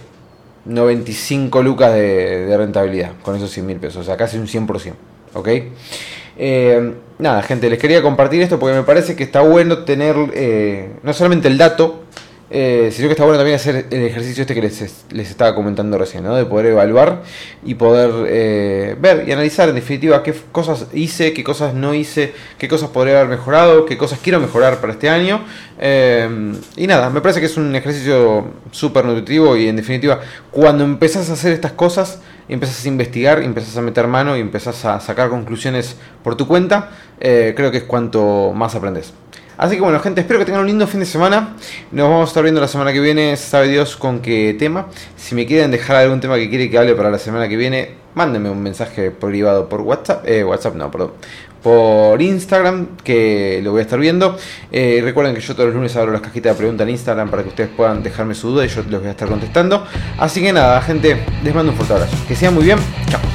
95 0.65 1.61
lucas 1.61 1.93
de, 1.93 2.55
rentabilidad 2.57 3.11
con 3.21 3.35
esos 3.35 3.51
100 3.51 3.65
mil 3.65 3.77
pesos, 3.77 4.01
o 4.01 4.03
sea, 4.03 4.17
casi 4.17 4.37
un 4.37 4.47
100%. 4.47 4.93
¿Ok? 5.33 5.49
Eh, 6.37 6.93
nada, 7.19 7.41
gente, 7.43 7.69
les 7.69 7.79
quería 7.79 8.01
compartir 8.01 8.41
esto 8.41 8.59
porque 8.59 8.75
me 8.75 8.83
parece 8.83 9.15
que 9.15 9.23
está 9.23 9.41
bueno 9.41 9.79
tener 9.79 10.15
eh, 10.33 10.91
no 11.03 11.13
solamente 11.13 11.47
el 11.47 11.57
dato, 11.57 12.03
eh, 12.57 12.89
sino 12.89 13.09
que 13.09 13.11
está 13.11 13.25
bueno 13.25 13.37
también 13.37 13.57
hacer 13.57 13.87
el 13.91 14.03
ejercicio 14.03 14.43
este 14.43 14.55
que 14.55 14.61
les, 14.61 14.81
estaba 15.11 15.53
comentando 15.53 15.97
recién, 15.97 16.23
¿no? 16.23 16.37
de 16.37 16.45
poder 16.45 16.67
evaluar 16.67 17.21
y 17.65 17.73
poder 17.75 18.27
eh, 18.29 18.95
ver 18.97 19.27
y 19.27 19.33
analizar 19.33 19.67
en 19.67 19.75
definitiva 19.75 20.23
qué 20.23 20.33
cosas 20.53 20.87
hice, 20.93 21.33
qué 21.33 21.43
cosas 21.43 21.73
no 21.73 21.93
hice, 21.93 22.33
qué 22.57 22.69
cosas 22.69 22.91
podría 22.91 23.19
haber 23.19 23.27
mejorado, 23.27 23.85
qué 23.85 23.97
cosas 23.97 24.19
quiero 24.23 24.39
mejorar 24.39 24.79
para 24.79 24.93
este 24.93 25.09
año. 25.09 25.43
Eh, 25.79 26.53
y 26.77 26.87
nada, 26.87 27.09
me 27.09 27.19
parece 27.19 27.41
que 27.41 27.47
es 27.47 27.57
un 27.57 27.75
ejercicio 27.75 28.45
súper 28.71 29.03
nutritivo 29.03 29.57
y 29.57 29.67
en 29.67 29.75
definitiva 29.75 30.21
cuando 30.49 30.85
empezás 30.85 31.29
a 31.29 31.33
hacer 31.33 31.51
estas 31.51 31.73
cosas, 31.73 32.21
empezás 32.47 32.85
a 32.85 32.87
investigar, 32.87 33.43
empezás 33.43 33.75
a 33.75 33.81
meter 33.81 34.07
mano 34.07 34.37
y 34.37 34.39
empezás 34.39 34.85
a 34.85 35.01
sacar 35.01 35.27
conclusiones 35.27 35.97
por 36.23 36.37
tu 36.37 36.47
cuenta, 36.47 36.91
creo 37.19 37.69
que 37.69 37.79
es 37.79 37.83
cuanto 37.83 38.53
más 38.55 38.75
aprendes. 38.75 39.11
Así 39.57 39.75
que 39.75 39.81
bueno, 39.81 39.99
gente, 39.99 40.21
espero 40.21 40.39
que 40.39 40.45
tengan 40.45 40.61
un 40.61 40.67
lindo 40.67 40.87
fin 40.87 40.99
de 40.99 41.05
semana. 41.05 41.55
Nos 41.91 42.09
vamos 42.09 42.27
a 42.27 42.29
estar 42.29 42.43
viendo 42.43 42.61
la 42.61 42.67
semana 42.67 42.91
que 42.91 42.99
viene, 42.99 43.37
sabe 43.37 43.67
Dios 43.67 43.95
con 43.95 44.19
qué 44.19 44.55
tema. 44.57 44.87
Si 45.15 45.35
me 45.35 45.45
quieren 45.45 45.71
dejar 45.71 45.97
algún 45.97 46.19
tema 46.19 46.35
que 46.35 46.49
quiere 46.49 46.69
que 46.69 46.77
hable 46.77 46.95
para 46.95 47.09
la 47.09 47.19
semana 47.19 47.47
que 47.47 47.55
viene, 47.55 47.91
mándenme 48.13 48.49
un 48.49 48.61
mensaje 48.61 49.11
privado 49.11 49.69
por 49.69 49.81
WhatsApp. 49.81 50.27
Eh, 50.27 50.43
WhatsApp 50.43 50.75
no, 50.75 50.91
perdón. 50.91 51.11
Por 51.63 52.21
Instagram, 52.21 52.97
que 53.03 53.59
lo 53.63 53.71
voy 53.71 53.79
a 53.79 53.83
estar 53.83 53.99
viendo. 53.99 54.37
Eh, 54.71 55.01
recuerden 55.03 55.33
que 55.33 55.41
yo 55.41 55.53
todos 55.55 55.67
los 55.67 55.75
lunes 55.75 55.95
abro 55.95 56.11
las 56.11 56.21
cajitas 56.21 56.53
de 56.53 56.57
preguntas 56.57 56.85
en 56.85 56.91
Instagram 56.91 57.31
para 57.31 57.41
que 57.41 57.49
ustedes 57.49 57.69
puedan 57.75 58.03
dejarme 58.03 58.35
su 58.35 58.49
duda 58.49 58.65
y 58.65 58.67
yo 58.67 58.83
los 58.87 58.99
voy 58.99 59.07
a 59.07 59.11
estar 59.11 59.27
contestando. 59.27 59.85
Así 60.19 60.41
que 60.41 60.53
nada, 60.53 60.79
gente, 60.81 61.17
les 61.43 61.55
mando 61.55 61.71
un 61.71 61.77
fuerte 61.77 61.93
abrazo. 61.93 62.15
Que 62.27 62.35
sean 62.35 62.53
muy 62.53 62.65
bien. 62.65 62.77
Chao. 63.09 63.34